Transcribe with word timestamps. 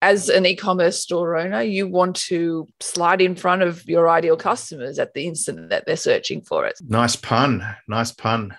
as 0.00 0.28
an 0.28 0.46
e-commerce 0.46 0.98
store 1.00 1.36
owner, 1.36 1.62
you 1.62 1.88
want 1.88 2.16
to 2.16 2.68
slide 2.80 3.20
in 3.20 3.34
front 3.34 3.62
of 3.62 3.84
your 3.88 4.08
ideal 4.08 4.36
customers 4.36 4.98
at 4.98 5.14
the 5.14 5.26
instant 5.26 5.70
that 5.70 5.86
they're 5.86 5.96
searching 5.96 6.40
for 6.40 6.66
it. 6.66 6.78
Nice 6.86 7.16
pun. 7.16 7.64
Nice 7.88 8.12
pun. 8.12 8.56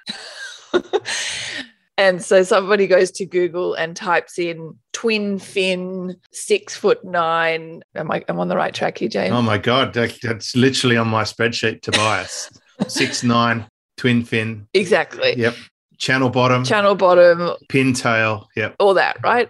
and 1.97 2.21
so 2.21 2.44
somebody 2.44 2.88
goes 2.88 3.12
to 3.12 3.25
Google 3.25 3.73
and 3.73 3.96
types 3.96 4.38
in 4.38 4.78
twin 4.91 5.39
fin, 5.39 6.17
six 6.31 6.75
foot 6.75 7.04
nine. 7.05 7.81
Am 7.96 8.12
I 8.12 8.24
am 8.28 8.40
on 8.40 8.49
the 8.49 8.58
right 8.58 8.74
track 8.74 8.97
here, 8.97 9.10
James? 9.10 9.33
Oh 9.33 9.42
my 9.42 9.58
God. 9.58 9.94
That's 9.94 10.56
literally 10.56 10.97
on 10.97 11.08
my 11.08 11.24
spreadsheet, 11.24 11.81
Tobias. 11.81 12.51
six 12.87 13.24
nine, 13.24 13.65
twin 13.96 14.26
fin. 14.26 14.67
Exactly. 14.74 15.35
Yep. 15.37 15.56
Channel 15.97 16.30
bottom. 16.30 16.63
Channel 16.63 16.95
bottom. 16.95 17.55
Pintail. 17.70 18.45
Yep. 18.55 18.76
All 18.80 18.94
that, 18.94 19.17
right? 19.21 19.49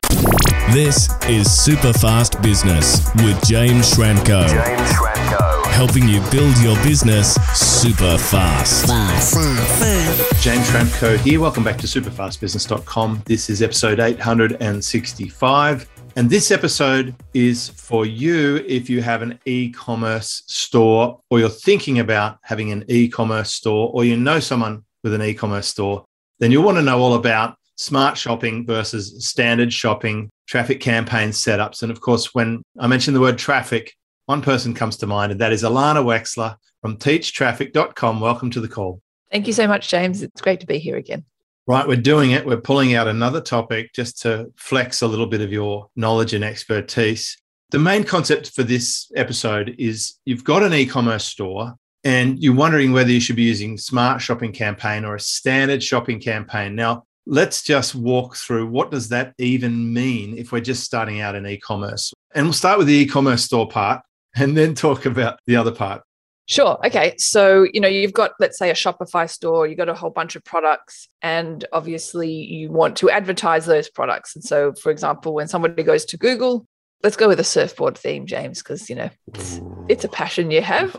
This 0.71 1.09
is 1.27 1.51
Super 1.51 1.91
Fast 1.91 2.39
Business 2.43 3.11
with 3.23 3.43
James 3.43 3.91
Schramko. 3.91 4.47
James 4.47 4.91
Schramko. 4.91 5.65
Helping 5.65 6.07
you 6.07 6.21
build 6.29 6.55
your 6.59 6.75
business 6.83 7.33
super 7.55 8.19
fast. 8.19 8.85
Fast. 8.85 9.33
Fast. 9.33 10.43
James 10.43 10.69
Schramko 10.69 11.17
here. 11.17 11.39
Welcome 11.39 11.63
back 11.63 11.77
to 11.79 11.87
superfastbusiness.com. 11.87 13.23
This 13.25 13.49
is 13.49 13.63
episode 13.63 13.99
865. 13.99 15.89
And 16.15 16.29
this 16.29 16.51
episode 16.51 17.15
is 17.33 17.69
for 17.69 18.05
you 18.05 18.57
if 18.67 18.91
you 18.91 19.01
have 19.01 19.23
an 19.23 19.39
e 19.45 19.71
commerce 19.71 20.43
store 20.45 21.19
or 21.31 21.39
you're 21.39 21.49
thinking 21.49 21.97
about 21.97 22.37
having 22.43 22.71
an 22.71 22.85
e 22.87 23.09
commerce 23.09 23.55
store 23.55 23.89
or 23.91 24.05
you 24.05 24.17
know 24.17 24.39
someone 24.39 24.83
with 25.03 25.15
an 25.15 25.23
e 25.23 25.33
commerce 25.33 25.67
store, 25.67 26.05
then 26.37 26.51
you'll 26.51 26.63
want 26.63 26.77
to 26.77 26.83
know 26.83 26.99
all 26.99 27.15
about 27.15 27.55
smart 27.79 28.17
shopping 28.17 28.65
versus 28.65 29.25
standard 29.25 29.71
shopping, 29.71 30.29
traffic 30.47 30.81
campaign 30.81 31.29
setups. 31.29 31.81
And 31.81 31.91
of 31.91 32.01
course, 32.01 32.35
when 32.35 32.61
I 32.77 32.87
mention 32.87 33.13
the 33.13 33.21
word 33.21 33.37
traffic, 33.37 33.93
one 34.25 34.41
person 34.41 34.73
comes 34.73 34.97
to 34.97 35.07
mind, 35.07 35.31
and 35.31 35.41
that 35.41 35.53
is 35.53 35.63
Ilana 35.63 36.03
Wechsler 36.03 36.57
from 36.81 36.97
teachtraffic.com. 36.97 38.19
Welcome 38.19 38.51
to 38.51 38.59
the 38.59 38.67
call. 38.67 39.01
Thank 39.31 39.47
you 39.47 39.53
so 39.53 39.65
much, 39.65 39.87
James. 39.87 40.21
It's 40.21 40.41
great 40.41 40.59
to 40.59 40.67
be 40.67 40.77
here 40.77 40.97
again. 40.97 41.23
Right, 41.67 41.87
we're 41.87 41.97
doing 41.97 42.31
it. 42.31 42.45
We're 42.45 42.59
pulling 42.59 42.95
out 42.95 43.07
another 43.07 43.39
topic 43.39 43.93
just 43.93 44.21
to 44.23 44.51
flex 44.57 45.01
a 45.01 45.07
little 45.07 45.27
bit 45.27 45.39
of 45.39 45.51
your 45.51 45.87
knowledge 45.95 46.33
and 46.33 46.43
expertise. 46.43 47.37
The 47.71 47.79
main 47.79 48.03
concept 48.03 48.51
for 48.51 48.63
this 48.63 49.09
episode 49.15 49.75
is 49.79 50.15
you've 50.25 50.43
got 50.43 50.63
an 50.63 50.73
e 50.73 50.85
commerce 50.85 51.25
store 51.25 51.75
and 52.03 52.39
you're 52.39 52.55
wondering 52.55 52.91
whether 52.91 53.11
you 53.11 53.19
should 53.19 53.35
be 53.35 53.43
using 53.43 53.77
smart 53.77 54.21
shopping 54.21 54.51
campaign 54.51 55.05
or 55.05 55.15
a 55.15 55.19
standard 55.19 55.81
shopping 55.81 56.19
campaign. 56.19 56.75
Now, 56.75 57.05
let's 57.25 57.61
just 57.61 57.95
walk 57.95 58.35
through 58.35 58.67
what 58.67 58.91
does 58.91 59.09
that 59.09 59.33
even 59.37 59.93
mean 59.93 60.37
if 60.37 60.51
we're 60.51 60.59
just 60.59 60.83
starting 60.83 61.21
out 61.21 61.35
in 61.35 61.45
e-commerce 61.45 62.13
and 62.33 62.45
we'll 62.45 62.53
start 62.53 62.77
with 62.77 62.87
the 62.87 62.93
e-commerce 62.93 63.43
store 63.43 63.67
part 63.67 64.01
and 64.35 64.55
then 64.57 64.73
talk 64.73 65.05
about 65.05 65.39
the 65.45 65.55
other 65.55 65.71
part 65.71 66.01
Sure. 66.49 66.79
Okay. 66.83 67.13
So, 67.19 67.67
you 67.73 67.79
know, 67.79 67.87
you've 67.87 68.11
got, 68.11 68.31
let's 68.39 68.57
say, 68.57 68.71
a 68.71 68.73
Shopify 68.73 69.29
store, 69.29 69.67
you've 69.67 69.77
got 69.77 69.87
a 69.87 69.93
whole 69.93 70.09
bunch 70.09 70.35
of 70.35 70.43
products, 70.43 71.07
and 71.21 71.63
obviously 71.71 72.31
you 72.31 72.71
want 72.71 72.97
to 72.97 73.11
advertise 73.11 73.67
those 73.67 73.87
products. 73.87 74.35
And 74.35 74.43
so, 74.43 74.73
for 74.73 74.91
example, 74.91 75.35
when 75.35 75.47
somebody 75.47 75.83
goes 75.83 76.05
to 76.05 76.17
Google, 76.17 76.65
let's 77.03 77.15
go 77.15 77.27
with 77.27 77.39
a 77.39 77.43
surfboard 77.43 77.99
theme, 77.99 78.25
James, 78.25 78.63
because, 78.63 78.89
you 78.89 78.95
know, 78.95 79.11
it's, 79.27 79.61
it's, 79.89 80.03
a 80.05 80.09
passion 80.09 80.49
you 80.49 80.63
have. 80.63 80.95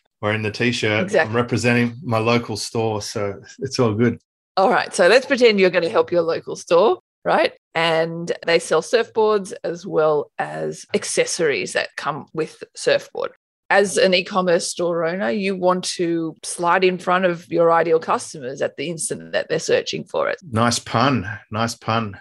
Wearing 0.20 0.42
the 0.42 0.50
t 0.50 0.72
shirt, 0.72 1.04
exactly. 1.04 1.30
I'm 1.30 1.36
representing 1.36 1.94
my 2.02 2.18
local 2.18 2.56
store. 2.56 3.02
So 3.02 3.40
it's 3.60 3.78
all 3.78 3.94
good. 3.94 4.18
All 4.56 4.70
right. 4.70 4.94
So 4.94 5.06
let's 5.08 5.26
pretend 5.26 5.60
you're 5.60 5.70
going 5.70 5.84
to 5.84 5.90
help 5.90 6.10
your 6.10 6.22
local 6.22 6.56
store, 6.56 7.00
right? 7.24 7.52
And 7.74 8.32
they 8.46 8.58
sell 8.58 8.80
surfboards 8.80 9.52
as 9.64 9.86
well 9.86 10.30
as 10.38 10.86
accessories 10.94 11.74
that 11.74 11.90
come 11.96 12.26
with 12.32 12.64
surfboard. 12.74 13.32
As 13.68 13.98
an 13.98 14.14
e 14.14 14.22
commerce 14.22 14.68
store 14.68 15.04
owner, 15.04 15.30
you 15.30 15.56
want 15.56 15.84
to 15.96 16.36
slide 16.44 16.84
in 16.84 16.98
front 16.98 17.24
of 17.24 17.50
your 17.50 17.72
ideal 17.72 17.98
customers 17.98 18.62
at 18.62 18.76
the 18.76 18.88
instant 18.88 19.32
that 19.32 19.48
they're 19.48 19.58
searching 19.58 20.04
for 20.04 20.28
it. 20.28 20.38
Nice 20.50 20.78
pun. 20.78 21.28
Nice 21.50 21.74
pun. 21.74 22.18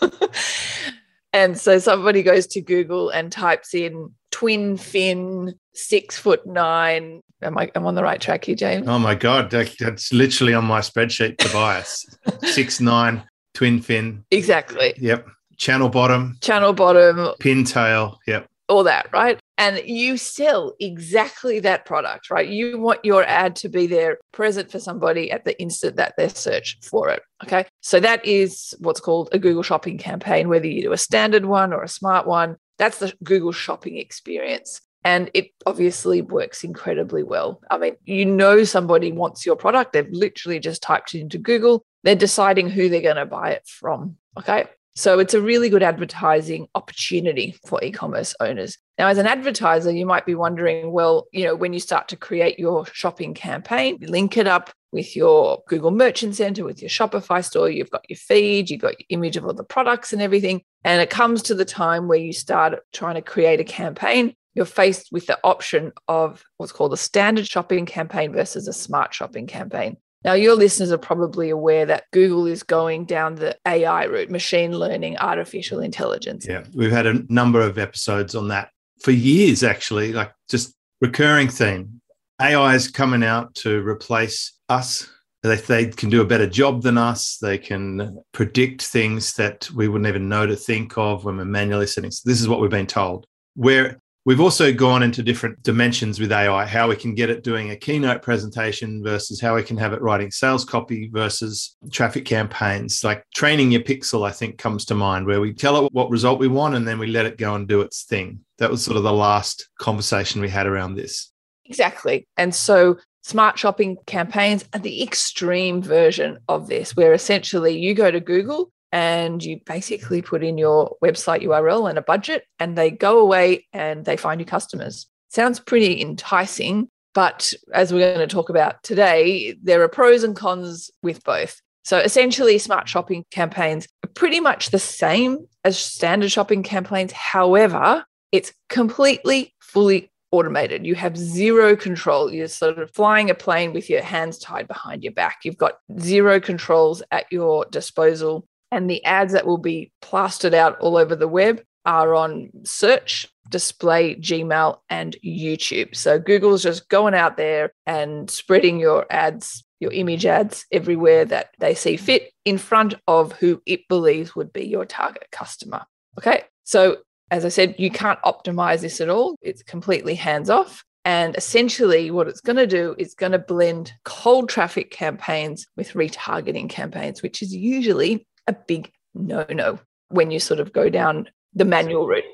and 1.32 1.58
so 1.58 1.78
somebody 1.78 2.22
goes 2.22 2.46
to 2.48 2.60
Google 2.60 3.10
and 3.10 3.32
types 3.32 3.74
in 3.74 4.12
twin 4.30 4.76
fin, 4.76 5.54
six 5.74 6.18
foot 6.18 6.46
nine. 6.46 7.22
Am 7.40 7.56
I 7.58 7.70
am 7.74 7.86
on 7.86 7.94
the 7.94 8.02
right 8.02 8.20
track 8.20 8.44
here, 8.44 8.54
James? 8.54 8.86
Oh 8.86 8.98
my 8.98 9.14
God. 9.14 9.50
That's 9.50 10.12
literally 10.12 10.54
on 10.54 10.64
my 10.64 10.80
spreadsheet, 10.80 11.38
Tobias. 11.38 12.06
six 12.44 12.80
nine, 12.80 13.22
twin 13.54 13.80
fin. 13.80 14.24
Exactly. 14.30 14.94
Yep. 14.98 15.26
Channel 15.56 15.88
bottom. 15.88 16.36
Channel 16.40 16.72
bottom. 16.72 17.16
Pintail. 17.40 18.16
Yep. 18.26 18.48
All 18.68 18.84
that, 18.84 19.12
right? 19.12 19.38
And 19.58 19.80
you 19.84 20.16
sell 20.16 20.74
exactly 20.80 21.60
that 21.60 21.84
product, 21.84 22.30
right? 22.30 22.48
You 22.48 22.78
want 22.78 23.04
your 23.04 23.22
ad 23.24 23.54
to 23.56 23.68
be 23.68 23.86
there 23.86 24.18
present 24.32 24.70
for 24.70 24.78
somebody 24.78 25.30
at 25.30 25.44
the 25.44 25.60
instant 25.60 25.96
that 25.96 26.14
they 26.16 26.28
search 26.28 26.78
for 26.82 27.08
it. 27.10 27.22
Okay. 27.44 27.66
So 27.82 28.00
that 28.00 28.24
is 28.24 28.74
what's 28.78 29.00
called 29.00 29.28
a 29.32 29.38
Google 29.38 29.62
shopping 29.62 29.98
campaign, 29.98 30.48
whether 30.48 30.66
you 30.66 30.82
do 30.82 30.92
a 30.92 30.98
standard 30.98 31.44
one 31.44 31.72
or 31.72 31.82
a 31.82 31.88
smart 31.88 32.26
one. 32.26 32.56
That's 32.78 32.98
the 32.98 33.12
Google 33.22 33.52
shopping 33.52 33.98
experience. 33.98 34.80
And 35.04 35.30
it 35.34 35.50
obviously 35.66 36.22
works 36.22 36.62
incredibly 36.62 37.24
well. 37.24 37.60
I 37.70 37.78
mean, 37.78 37.96
you 38.04 38.24
know, 38.24 38.62
somebody 38.62 39.10
wants 39.10 39.44
your 39.44 39.56
product. 39.56 39.92
They've 39.92 40.08
literally 40.10 40.60
just 40.60 40.80
typed 40.80 41.14
it 41.14 41.20
into 41.20 41.38
Google. 41.38 41.84
They're 42.04 42.14
deciding 42.14 42.70
who 42.70 42.88
they're 42.88 43.02
going 43.02 43.16
to 43.16 43.26
buy 43.26 43.50
it 43.50 43.66
from. 43.66 44.16
Okay. 44.38 44.66
So 44.94 45.18
it's 45.18 45.32
a 45.32 45.40
really 45.40 45.70
good 45.70 45.82
advertising 45.82 46.68
opportunity 46.74 47.56
for 47.66 47.82
e-commerce 47.82 48.34
owners. 48.40 48.76
Now, 48.98 49.08
as 49.08 49.16
an 49.16 49.26
advertiser, 49.26 49.90
you 49.90 50.04
might 50.04 50.26
be 50.26 50.34
wondering, 50.34 50.92
well, 50.92 51.26
you 51.32 51.44
know, 51.44 51.54
when 51.54 51.72
you 51.72 51.80
start 51.80 52.08
to 52.08 52.16
create 52.16 52.58
your 52.58 52.84
shopping 52.86 53.32
campaign, 53.32 53.98
link 54.02 54.36
it 54.36 54.46
up 54.46 54.70
with 54.92 55.16
your 55.16 55.62
Google 55.66 55.90
Merchant 55.90 56.36
Center, 56.36 56.64
with 56.64 56.82
your 56.82 56.90
Shopify 56.90 57.42
store, 57.42 57.70
you've 57.70 57.90
got 57.90 58.04
your 58.10 58.18
feed, 58.18 58.68
you've 58.68 58.82
got 58.82 59.00
your 59.00 59.06
image 59.08 59.38
of 59.38 59.46
all 59.46 59.54
the 59.54 59.64
products 59.64 60.12
and 60.12 60.20
everything. 60.20 60.62
And 60.84 61.00
it 61.00 61.08
comes 61.08 61.42
to 61.44 61.54
the 61.54 61.64
time 61.64 62.06
where 62.06 62.18
you 62.18 62.34
start 62.34 62.78
trying 62.92 63.14
to 63.14 63.22
create 63.22 63.60
a 63.60 63.64
campaign, 63.64 64.34
you're 64.54 64.66
faced 64.66 65.08
with 65.10 65.26
the 65.26 65.38
option 65.42 65.92
of 66.08 66.44
what's 66.58 66.72
called 66.72 66.92
a 66.92 66.98
standard 66.98 67.46
shopping 67.46 67.86
campaign 67.86 68.32
versus 68.32 68.68
a 68.68 68.72
smart 68.74 69.14
shopping 69.14 69.46
campaign. 69.46 69.96
Now, 70.24 70.34
your 70.34 70.54
listeners 70.54 70.92
are 70.92 70.98
probably 70.98 71.50
aware 71.50 71.84
that 71.86 72.04
Google 72.12 72.46
is 72.46 72.62
going 72.62 73.06
down 73.06 73.34
the 73.34 73.56
AI 73.66 74.04
route, 74.04 74.30
machine 74.30 74.78
learning, 74.78 75.18
artificial 75.18 75.80
intelligence. 75.80 76.46
Yeah, 76.48 76.64
we've 76.74 76.92
had 76.92 77.06
a 77.06 77.24
number 77.28 77.60
of 77.60 77.78
episodes 77.78 78.34
on 78.34 78.48
that 78.48 78.70
for 79.00 79.10
years, 79.10 79.62
actually, 79.62 80.12
like 80.12 80.32
just 80.48 80.74
recurring 81.00 81.48
theme. 81.48 82.00
AI 82.40 82.74
is 82.74 82.88
coming 82.88 83.24
out 83.24 83.54
to 83.56 83.86
replace 83.86 84.52
us. 84.68 85.08
They, 85.42 85.56
they 85.56 85.86
can 85.86 86.08
do 86.08 86.20
a 86.20 86.26
better 86.26 86.46
job 86.46 86.82
than 86.82 86.98
us. 86.98 87.38
They 87.38 87.58
can 87.58 88.18
predict 88.32 88.82
things 88.82 89.34
that 89.34 89.68
we 89.72 89.88
wouldn't 89.88 90.08
even 90.08 90.28
know 90.28 90.46
to 90.46 90.54
think 90.54 90.96
of 90.96 91.24
when 91.24 91.36
we're 91.36 91.44
manually 91.44 91.86
setting. 91.86 92.12
So 92.12 92.28
this 92.28 92.40
is 92.40 92.48
what 92.48 92.60
we've 92.60 92.70
been 92.70 92.86
told. 92.86 93.26
Where 93.54 93.98
We've 94.24 94.40
also 94.40 94.72
gone 94.72 95.02
into 95.02 95.20
different 95.20 95.60
dimensions 95.64 96.20
with 96.20 96.30
AI, 96.30 96.64
how 96.64 96.88
we 96.88 96.94
can 96.94 97.12
get 97.12 97.28
it 97.28 97.42
doing 97.42 97.70
a 97.70 97.76
keynote 97.76 98.22
presentation 98.22 99.02
versus 99.02 99.40
how 99.40 99.56
we 99.56 99.64
can 99.64 99.76
have 99.78 99.92
it 99.92 100.00
writing 100.00 100.30
sales 100.30 100.64
copy 100.64 101.10
versus 101.12 101.76
traffic 101.90 102.24
campaigns. 102.24 103.02
Like 103.02 103.24
training 103.34 103.72
your 103.72 103.82
pixel, 103.82 104.24
I 104.24 104.30
think 104.30 104.58
comes 104.58 104.84
to 104.86 104.94
mind, 104.94 105.26
where 105.26 105.40
we 105.40 105.52
tell 105.52 105.84
it 105.84 105.92
what 105.92 106.08
result 106.08 106.38
we 106.38 106.46
want 106.46 106.76
and 106.76 106.86
then 106.86 107.00
we 107.00 107.08
let 107.08 107.26
it 107.26 107.36
go 107.36 107.56
and 107.56 107.66
do 107.66 107.80
its 107.80 108.04
thing. 108.04 108.40
That 108.58 108.70
was 108.70 108.84
sort 108.84 108.96
of 108.96 109.02
the 109.02 109.12
last 109.12 109.68
conversation 109.80 110.40
we 110.40 110.48
had 110.48 110.68
around 110.68 110.94
this. 110.94 111.32
Exactly. 111.64 112.28
And 112.36 112.54
so 112.54 112.98
smart 113.22 113.58
shopping 113.58 113.96
campaigns 114.06 114.64
are 114.72 114.80
the 114.80 115.02
extreme 115.02 115.82
version 115.82 116.38
of 116.48 116.68
this, 116.68 116.94
where 116.94 117.12
essentially 117.12 117.76
you 117.76 117.94
go 117.94 118.10
to 118.10 118.20
Google 118.20 118.71
and 118.92 119.42
you 119.42 119.58
basically 119.64 120.22
put 120.22 120.44
in 120.44 120.58
your 120.58 120.96
website 121.02 121.42
URL 121.42 121.88
and 121.88 121.98
a 121.98 122.02
budget, 122.02 122.44
and 122.58 122.76
they 122.76 122.90
go 122.90 123.18
away 123.18 123.66
and 123.72 124.04
they 124.04 124.16
find 124.16 124.40
you 124.40 124.44
customers. 124.46 125.06
Sounds 125.30 125.58
pretty 125.58 126.00
enticing, 126.00 126.88
but 127.14 127.52
as 127.72 127.92
we're 127.92 128.14
going 128.14 128.28
to 128.28 128.32
talk 128.32 128.50
about 128.50 128.82
today, 128.82 129.56
there 129.62 129.82
are 129.82 129.88
pros 129.88 130.22
and 130.22 130.36
cons 130.36 130.90
with 131.02 131.24
both. 131.24 131.60
So 131.84 131.98
essentially, 131.98 132.58
smart 132.58 132.88
shopping 132.88 133.24
campaigns 133.30 133.88
are 134.04 134.10
pretty 134.10 134.40
much 134.40 134.70
the 134.70 134.78
same 134.78 135.46
as 135.64 135.78
standard 135.78 136.30
shopping 136.30 136.62
campaigns. 136.62 137.12
However, 137.12 138.04
it's 138.30 138.52
completely 138.68 139.54
fully 139.60 140.10
automated. 140.30 140.86
You 140.86 140.94
have 140.94 141.16
zero 141.16 141.76
control. 141.76 142.32
You're 142.32 142.48
sort 142.48 142.78
of 142.78 142.90
flying 142.92 143.30
a 143.30 143.34
plane 143.34 143.72
with 143.72 143.90
your 143.90 144.02
hands 144.02 144.38
tied 144.38 144.68
behind 144.68 145.02
your 145.02 145.12
back. 145.12 145.40
You've 145.44 145.58
got 145.58 145.74
zero 145.98 146.40
controls 146.40 147.02
at 147.10 147.26
your 147.30 147.66
disposal. 147.66 148.46
And 148.72 148.90
the 148.90 149.04
ads 149.04 149.34
that 149.34 149.46
will 149.46 149.58
be 149.58 149.92
plastered 150.00 150.54
out 150.54 150.78
all 150.80 150.96
over 150.96 151.14
the 151.14 151.28
web 151.28 151.62
are 151.84 152.14
on 152.14 152.50
search, 152.64 153.28
display, 153.48 154.16
Gmail, 154.16 154.78
and 154.88 155.14
YouTube. 155.24 155.94
So 155.94 156.18
Google's 156.18 156.62
just 156.62 156.88
going 156.88 157.14
out 157.14 157.36
there 157.36 157.72
and 157.86 158.30
spreading 158.30 158.80
your 158.80 159.06
ads, 159.10 159.62
your 159.78 159.92
image 159.92 160.24
ads 160.24 160.64
everywhere 160.72 161.24
that 161.26 161.50
they 161.58 161.74
see 161.74 161.96
fit 161.96 162.32
in 162.44 162.56
front 162.56 162.94
of 163.06 163.32
who 163.32 163.60
it 163.66 163.86
believes 163.88 164.34
would 164.34 164.52
be 164.52 164.64
your 164.64 164.86
target 164.86 165.28
customer. 165.30 165.84
Okay. 166.18 166.44
So, 166.64 166.98
as 167.30 167.44
I 167.44 167.48
said, 167.48 167.74
you 167.78 167.90
can't 167.90 168.20
optimize 168.22 168.82
this 168.82 169.00
at 169.00 169.08
all. 169.08 169.36
It's 169.40 169.62
completely 169.62 170.14
hands 170.14 170.50
off. 170.50 170.84
And 171.04 171.34
essentially, 171.36 172.10
what 172.10 172.28
it's 172.28 172.40
going 172.40 172.56
to 172.56 172.66
do 172.66 172.94
is 172.98 173.14
going 173.14 173.32
to 173.32 173.38
blend 173.38 173.92
cold 174.04 174.48
traffic 174.48 174.90
campaigns 174.90 175.66
with 175.76 175.94
retargeting 175.94 176.68
campaigns, 176.68 177.22
which 177.22 177.42
is 177.42 177.54
usually 177.54 178.26
a 178.46 178.52
big 178.52 178.90
no 179.14 179.44
no 179.50 179.78
when 180.08 180.30
you 180.30 180.40
sort 180.40 180.60
of 180.60 180.72
go 180.72 180.88
down 180.88 181.28
the 181.54 181.64
manual 181.64 182.06
route. 182.06 182.24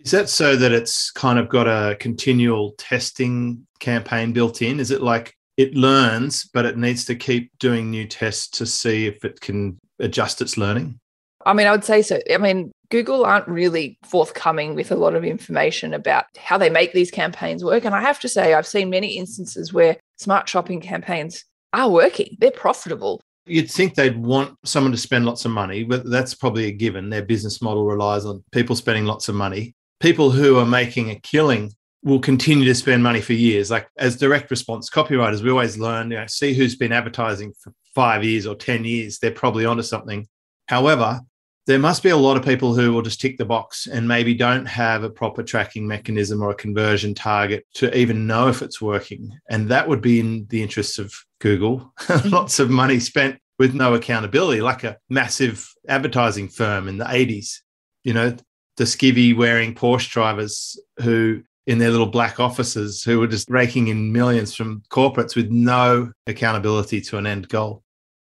Is 0.00 0.12
that 0.12 0.28
so 0.28 0.56
that 0.56 0.72
it's 0.72 1.10
kind 1.10 1.38
of 1.38 1.48
got 1.48 1.66
a 1.66 1.96
continual 1.96 2.72
testing 2.78 3.66
campaign 3.80 4.32
built 4.32 4.62
in? 4.62 4.78
Is 4.78 4.90
it 4.90 5.02
like 5.02 5.34
it 5.56 5.74
learns, 5.74 6.44
but 6.54 6.64
it 6.64 6.78
needs 6.78 7.04
to 7.06 7.16
keep 7.16 7.50
doing 7.58 7.90
new 7.90 8.06
tests 8.06 8.48
to 8.58 8.66
see 8.66 9.06
if 9.06 9.24
it 9.24 9.40
can 9.40 9.78
adjust 9.98 10.40
its 10.40 10.56
learning? 10.56 11.00
I 11.44 11.52
mean, 11.52 11.66
I 11.66 11.72
would 11.72 11.84
say 11.84 12.02
so. 12.02 12.20
I 12.32 12.38
mean, 12.38 12.70
Google 12.90 13.24
aren't 13.24 13.48
really 13.48 13.98
forthcoming 14.04 14.74
with 14.74 14.92
a 14.92 14.96
lot 14.96 15.14
of 15.14 15.24
information 15.24 15.94
about 15.94 16.26
how 16.36 16.58
they 16.58 16.70
make 16.70 16.92
these 16.92 17.10
campaigns 17.10 17.64
work. 17.64 17.84
And 17.84 17.94
I 17.94 18.00
have 18.00 18.20
to 18.20 18.28
say, 18.28 18.54
I've 18.54 18.66
seen 18.66 18.90
many 18.90 19.18
instances 19.18 19.72
where 19.72 19.96
smart 20.18 20.48
shopping 20.48 20.80
campaigns 20.80 21.44
are 21.72 21.90
working, 21.90 22.36
they're 22.40 22.50
profitable. 22.50 23.20
You'd 23.48 23.70
think 23.70 23.94
they'd 23.94 24.16
want 24.16 24.56
someone 24.64 24.92
to 24.92 24.98
spend 24.98 25.26
lots 25.26 25.44
of 25.44 25.50
money, 25.50 25.84
but 25.84 26.08
that's 26.08 26.34
probably 26.34 26.66
a 26.66 26.72
given. 26.72 27.10
Their 27.10 27.24
business 27.24 27.62
model 27.62 27.84
relies 27.84 28.24
on 28.24 28.44
people 28.52 28.76
spending 28.76 29.04
lots 29.04 29.28
of 29.28 29.34
money. 29.34 29.74
People 30.00 30.30
who 30.30 30.58
are 30.58 30.66
making 30.66 31.10
a 31.10 31.20
killing 31.20 31.72
will 32.04 32.20
continue 32.20 32.64
to 32.64 32.74
spend 32.74 33.02
money 33.02 33.20
for 33.20 33.32
years. 33.32 33.70
Like 33.70 33.88
as 33.96 34.16
direct 34.16 34.50
response 34.50 34.88
copywriters, 34.90 35.42
we 35.42 35.50
always 35.50 35.78
learn, 35.78 36.10
you 36.10 36.18
know, 36.18 36.26
see 36.26 36.54
who's 36.54 36.76
been 36.76 36.92
advertising 36.92 37.52
for 37.60 37.72
five 37.94 38.22
years 38.22 38.46
or 38.46 38.54
10 38.54 38.84
years. 38.84 39.18
They're 39.18 39.30
probably 39.30 39.64
onto 39.64 39.82
something. 39.82 40.26
However, 40.66 41.20
there 41.68 41.78
must 41.78 42.02
be 42.02 42.08
a 42.08 42.16
lot 42.16 42.38
of 42.38 42.42
people 42.42 42.74
who 42.74 42.94
will 42.94 43.02
just 43.02 43.20
tick 43.20 43.36
the 43.36 43.44
box 43.44 43.86
and 43.86 44.08
maybe 44.08 44.32
don't 44.32 44.64
have 44.64 45.02
a 45.02 45.10
proper 45.10 45.42
tracking 45.42 45.86
mechanism 45.86 46.42
or 46.42 46.50
a 46.50 46.54
conversion 46.54 47.14
target 47.14 47.66
to 47.74 47.94
even 47.94 48.26
know 48.26 48.48
if 48.48 48.62
it's 48.62 48.80
working. 48.80 49.38
And 49.50 49.68
that 49.68 49.86
would 49.86 50.00
be 50.00 50.18
in 50.18 50.46
the 50.48 50.62
interests 50.62 50.98
of 50.98 51.14
Google. 51.40 51.92
Mm-hmm. 52.08 52.30
Lots 52.30 52.58
of 52.58 52.70
money 52.70 52.98
spent 52.98 53.38
with 53.58 53.74
no 53.74 53.92
accountability, 53.92 54.62
like 54.62 54.82
a 54.82 54.96
massive 55.10 55.70
advertising 55.88 56.48
firm 56.48 56.88
in 56.88 56.96
the 56.96 57.04
80s. 57.04 57.58
You 58.02 58.14
know, 58.14 58.34
the 58.78 58.84
skivvy 58.84 59.36
wearing 59.36 59.74
Porsche 59.74 60.10
drivers 60.10 60.80
who 61.02 61.42
in 61.66 61.76
their 61.76 61.90
little 61.90 62.06
black 62.06 62.40
offices 62.40 63.04
who 63.04 63.20
were 63.20 63.26
just 63.26 63.50
raking 63.50 63.88
in 63.88 64.10
millions 64.10 64.54
from 64.54 64.82
corporates 64.88 65.36
with 65.36 65.50
no 65.50 66.10
accountability 66.26 67.02
to 67.02 67.18
an 67.18 67.26
end 67.26 67.46
goal. 67.50 67.82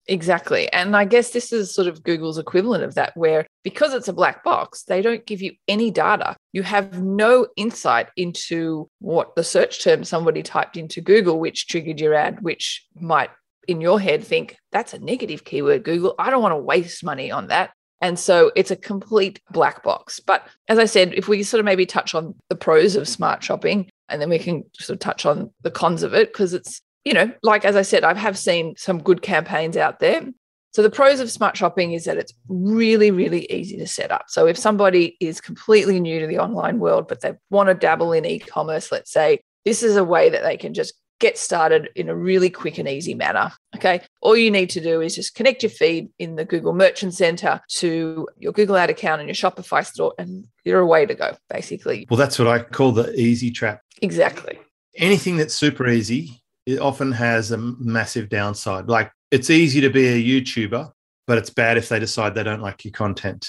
Exactly. 0.08 0.72
And 0.74 0.96
I 0.96 1.06
guess 1.06 1.30
this 1.30 1.54
is 1.54 1.74
sort 1.74 1.88
of 1.88 2.04
Google's 2.04 2.40
equivalent 2.40 2.84
of 2.84 2.96
that, 2.96 3.16
where 3.16 3.46
because 3.64 3.94
it's 3.94 4.08
a 4.08 4.14
black 4.14 4.44
box, 4.44 4.84
they 4.84 5.02
don't 5.02 5.26
give 5.26 5.42
you 5.42 5.54
any 5.68 5.92
data. 5.92 6.36
You 6.54 6.64
have 6.64 7.02
no 7.02 7.48
insight 7.56 8.08
into 8.18 8.90
what 9.00 9.36
the 9.36 9.44
search 9.44 9.84
term 9.84 10.04
somebody 10.04 10.42
typed 10.42 10.76
into 10.76 11.02
Google, 11.02 11.40
which 11.40 11.68
triggered 11.68 12.00
your 12.00 12.16
ad, 12.16 12.42
which 12.42 12.86
might 13.00 13.30
in 13.68 13.80
your 13.80 14.00
head 14.00 14.24
think 14.24 14.58
that's 14.72 14.94
a 14.94 15.00
negative 15.00 15.44
keyword, 15.46 15.84
Google. 15.84 16.16
I 16.18 16.32
don't 16.32 16.42
want 16.42 16.54
to 16.54 16.58
waste 16.58 17.04
money 17.04 17.30
on 17.30 17.48
that. 17.48 17.72
And 18.02 18.18
so 18.18 18.52
it's 18.56 18.72
a 18.72 18.76
complete 18.76 19.40
black 19.52 19.84
box. 19.84 20.20
But 20.20 20.48
as 20.68 20.80
I 20.80 20.86
said, 20.86 21.14
if 21.14 21.28
we 21.28 21.44
sort 21.44 21.60
of 21.60 21.66
maybe 21.66 21.86
touch 21.86 22.16
on 22.16 22.34
the 22.50 22.56
pros 22.56 22.96
of 22.96 23.08
smart 23.08 23.44
shopping, 23.44 23.88
and 24.10 24.20
then 24.20 24.30
we 24.30 24.40
can 24.40 24.64
sort 24.74 24.96
of 24.96 25.00
touch 25.00 25.28
on 25.28 25.54
the 25.62 25.70
cons 25.70 26.02
of 26.02 26.16
it, 26.16 26.34
because 26.34 26.56
it's 26.56 26.82
you 27.04 27.14
know, 27.14 27.32
like 27.44 27.66
as 27.66 27.76
I 27.76 27.82
said, 27.82 28.04
I 28.04 28.14
have 28.14 28.38
seen 28.38 28.76
some 28.78 29.02
good 29.02 29.22
campaigns 29.22 29.78
out 29.78 30.00
there. 30.00 30.26
So 30.74 30.82
the 30.82 30.90
pros 30.90 31.20
of 31.20 31.30
smart 31.30 31.58
shopping 31.58 31.92
is 31.92 32.06
that 32.06 32.18
it's 32.18 32.34
really, 32.48 33.12
really 33.12 33.52
easy 33.52 33.76
to 33.78 33.88
set 33.88 34.12
up. 34.12 34.26
So 34.30 34.48
if 34.48 34.58
somebody 34.58 35.18
is 35.20 35.42
completely 35.42 36.00
new 36.00 36.20
to 36.22 36.28
the 36.28 36.40
online 36.40 36.80
world, 36.80 37.08
but 37.10 37.22
they 37.22 37.34
want 37.50 37.68
to 37.68 37.74
dabble 37.74 38.14
in 38.14 38.26
e-commerce, 38.26 38.92
let's 38.92 39.12
say, 39.12 39.42
this 39.66 39.84
is 39.84 39.98
a 39.98 40.04
way 40.04 40.30
that 40.30 40.44
they 40.44 40.56
can 40.56 40.74
just 40.74 40.94
get 41.20 41.38
started 41.38 41.90
in 41.96 42.10
a 42.10 42.16
really 42.16 42.50
quick 42.50 42.78
and 42.78 42.88
easy 42.88 43.14
manner. 43.14 43.52
Okay. 43.76 44.02
All 44.22 44.36
you 44.36 44.50
need 44.50 44.70
to 44.72 44.82
do 44.82 45.02
is 45.02 45.14
just 45.14 45.36
connect 45.36 45.62
your 45.62 45.70
feed 45.70 46.10
in 46.20 46.36
the 46.36 46.46
Google 46.46 46.74
Merchant 46.74 47.14
Center 47.14 47.62
to 47.68 48.28
your 48.38 48.54
Google 48.54 48.78
ad 48.78 48.90
account 48.90 49.22
and 49.22 49.28
your 49.28 49.36
Shopify 49.36 49.86
store, 49.86 50.14
and 50.18 50.48
you're 50.64 50.80
away 50.80 51.06
to 51.06 51.14
go, 51.14 51.36
basically. 51.50 52.08
Well, 52.10 52.18
that's 52.18 52.40
what 52.40 52.48
I 52.48 52.60
call 52.60 52.92
the 52.92 53.14
easy 53.20 53.52
trap. 53.52 53.82
Exactly. 54.02 54.58
Anything 54.96 55.38
that's 55.38 55.54
super 55.54 55.88
easy 55.88 56.41
it 56.66 56.80
often 56.80 57.12
has 57.12 57.52
a 57.52 57.58
massive 57.58 58.30
downside. 58.30 58.88
Like 58.88 59.12
it's 59.32 59.50
easy 59.50 59.82
to 59.82 59.90
be 59.90 60.08
a 60.08 60.42
YouTuber, 60.42 60.92
but 61.28 61.38
it's 61.38 61.50
bad 61.50 61.78
if 61.78 61.90
they 61.90 62.00
decide 62.00 62.36
they 62.36 62.44
don't 62.44 62.62
like 62.62 62.86
your 62.86 62.92
content. 62.92 63.48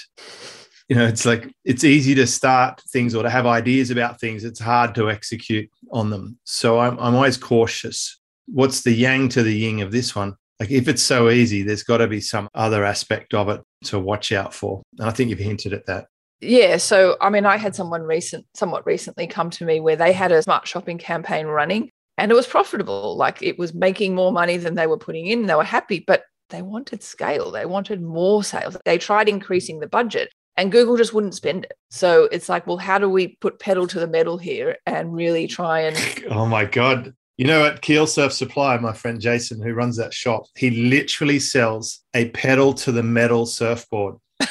You 0.89 0.97
know, 0.97 1.05
it's 1.05 1.25
like 1.25 1.53
it's 1.63 1.83
easy 1.83 2.13
to 2.15 2.27
start 2.27 2.81
things 2.91 3.15
or 3.15 3.23
to 3.23 3.29
have 3.29 3.45
ideas 3.45 3.89
about 3.89 4.19
things. 4.19 4.43
It's 4.43 4.59
hard 4.59 4.95
to 4.95 5.09
execute 5.09 5.69
on 5.91 6.09
them. 6.09 6.37
So 6.43 6.79
I'm, 6.79 6.99
I'm 6.99 7.15
always 7.15 7.37
cautious. 7.37 8.19
What's 8.47 8.81
the 8.81 8.91
yang 8.91 9.29
to 9.29 9.43
the 9.43 9.55
yin 9.55 9.81
of 9.81 9.91
this 9.91 10.15
one? 10.15 10.35
Like 10.59 10.71
if 10.71 10.87
it's 10.87 11.01
so 11.01 11.29
easy, 11.29 11.63
there's 11.63 11.83
got 11.83 11.97
to 11.97 12.07
be 12.07 12.21
some 12.21 12.49
other 12.53 12.83
aspect 12.83 13.33
of 13.33 13.49
it 13.49 13.61
to 13.85 13.99
watch 13.99 14.31
out 14.31 14.53
for. 14.53 14.83
And 14.99 15.07
I 15.07 15.11
think 15.11 15.29
you've 15.29 15.39
hinted 15.39 15.73
at 15.73 15.85
that. 15.87 16.07
Yeah. 16.41 16.77
So, 16.77 17.15
I 17.21 17.29
mean, 17.29 17.45
I 17.45 17.55
had 17.55 17.73
someone 17.73 18.03
recent, 18.03 18.45
somewhat 18.53 18.85
recently 18.85 19.27
come 19.27 19.49
to 19.51 19.65
me 19.65 19.79
where 19.79 19.95
they 19.95 20.11
had 20.11 20.31
a 20.31 20.41
smart 20.41 20.67
shopping 20.67 20.97
campaign 20.97 21.47
running 21.47 21.89
and 22.17 22.31
it 22.31 22.35
was 22.35 22.47
profitable. 22.47 23.15
Like 23.15 23.41
it 23.41 23.57
was 23.57 23.73
making 23.73 24.15
more 24.15 24.31
money 24.31 24.57
than 24.57 24.75
they 24.75 24.87
were 24.87 24.97
putting 24.97 25.27
in. 25.27 25.45
They 25.45 25.55
were 25.55 25.63
happy, 25.63 26.03
but 26.05 26.23
they 26.49 26.61
wanted 26.61 27.03
scale. 27.03 27.51
They 27.51 27.65
wanted 27.65 28.01
more 28.01 28.43
sales. 28.43 28.77
They 28.85 28.97
tried 28.97 29.29
increasing 29.29 29.79
the 29.79 29.87
budget 29.87 30.31
and 30.57 30.71
Google 30.71 30.97
just 30.97 31.13
wouldn't 31.13 31.35
spend 31.35 31.65
it. 31.65 31.73
So 31.89 32.25
it's 32.31 32.49
like, 32.49 32.67
well, 32.67 32.77
how 32.77 32.99
do 32.99 33.09
we 33.09 33.37
put 33.41 33.59
pedal 33.59 33.87
to 33.87 33.99
the 33.99 34.07
metal 34.07 34.37
here 34.37 34.77
and 34.85 35.13
really 35.13 35.47
try 35.47 35.81
and. 35.81 36.25
oh 36.29 36.45
my 36.45 36.65
God. 36.65 37.13
You 37.37 37.47
know, 37.47 37.65
at 37.65 37.81
Keel 37.81 38.05
Surf 38.05 38.31
Supply, 38.31 38.77
my 38.77 38.93
friend 38.93 39.19
Jason, 39.19 39.59
who 39.59 39.73
runs 39.73 39.97
that 39.97 40.13
shop, 40.13 40.45
he 40.55 40.69
literally 40.69 41.39
sells 41.39 42.01
a 42.13 42.29
pedal 42.29 42.73
to 42.75 42.91
the 42.91 43.01
metal 43.01 43.47
surfboard. 43.47 44.17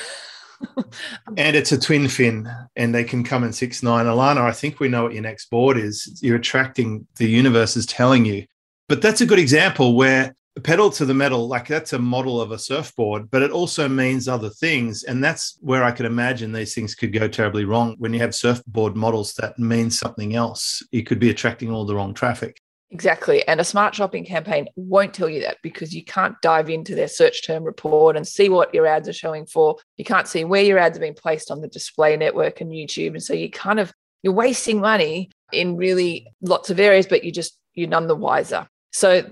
and 1.37 1.57
it's 1.57 1.73
a 1.73 1.81
twin 1.81 2.09
fin 2.09 2.51
and 2.77 2.95
they 2.95 3.05
can 3.05 3.25
come 3.25 3.45
in 3.45 3.53
six 3.53 3.83
nine. 3.83 4.07
Ilana 4.07 4.39
i 4.39 4.53
think 4.53 4.81
we 4.81 4.89
know 4.89 5.05
what 5.05 5.13
your 5.13 5.23
next 5.23 5.51
board 5.51 5.77
is. 5.77 6.21
You're 6.23 6.37
attracting 6.37 7.07
the 7.17 7.29
universe 7.29 7.77
is 7.77 7.87
telling 7.87 8.25
you. 8.25 8.47
But 8.89 9.03
that's 9.03 9.21
a 9.21 9.27
good 9.27 9.39
example 9.39 9.95
where 9.95 10.35
pedal 10.65 10.91
to 10.91 11.07
the 11.07 11.15
metal 11.15 11.49
like 11.49 11.67
that's 11.67 11.95
a 11.95 11.99
model 11.99 12.39
of 12.39 12.51
a 12.51 12.59
surfboard 12.59 13.31
but 13.31 13.41
it 13.41 13.51
also 13.51 13.89
means 13.89 14.29
other 14.29 14.51
things. 14.51 15.05
And 15.05 15.23
that's 15.23 15.59
where 15.61 15.85
i 15.85 15.91
could 15.91 16.07
imagine 16.07 16.53
these 16.53 16.75
things 16.75 16.95
could 16.95 17.13
go 17.13 17.29
terribly 17.29 17.65
wrong. 17.65 17.97
When 17.99 18.13
you 18.13 18.21
have 18.21 18.35
surfboard 18.35 18.97
models 18.97 19.35
that 19.35 19.59
mean 19.59 19.91
something 19.91 20.35
else 20.35 20.83
you 20.93 21.03
could 21.03 21.19
be 21.19 21.31
attracting 21.31 21.71
all 21.71 21.85
the 21.85 21.95
wrong 21.95 22.15
traffic 22.15 22.62
Exactly. 22.93 23.47
And 23.49 23.59
a 23.59 23.65
smart 23.65 23.95
shopping 23.95 24.23
campaign 24.23 24.69
won't 24.77 25.15
tell 25.15 25.29
you 25.29 25.41
that 25.41 25.57
because 25.63 25.95
you 25.95 26.05
can't 26.05 26.39
dive 26.43 26.69
into 26.69 26.95
their 26.95 27.09
search 27.09 27.45
term 27.45 27.65
report 27.65 28.17
and 28.17 28.29
see 28.29 28.51
what 28.51 28.73
your 28.75 28.87
ads 28.87 29.09
are 29.09 29.15
showing 29.15 29.47
for. 29.47 29.77
You 29.97 30.05
can't 30.05 30.29
see 30.29 30.45
where 30.45 30.63
your 30.63 30.79
ads 30.79 30.99
are 30.99 31.01
being 31.01 31.15
placed 31.15 31.51
on 31.51 31.63
the 31.63 31.69
display 31.69 32.19
network 32.19 32.61
and 32.61 32.71
YouTube. 32.71 33.13
And 33.13 33.23
so 33.23 33.33
you 33.33 33.51
kind 33.51 33.81
of 33.81 33.95
you're 34.23 34.35
wasting 34.35 34.79
money 34.79 35.31
in 35.53 35.77
really 35.77 36.29
lots 36.43 36.69
of 36.69 36.79
areas, 36.79 37.07
but 37.07 37.25
you 37.25 37.33
just 37.33 37.59
you're 37.73 37.89
none 37.89 38.09
the 38.09 38.15
wiser. 38.15 38.69
So 38.93 39.25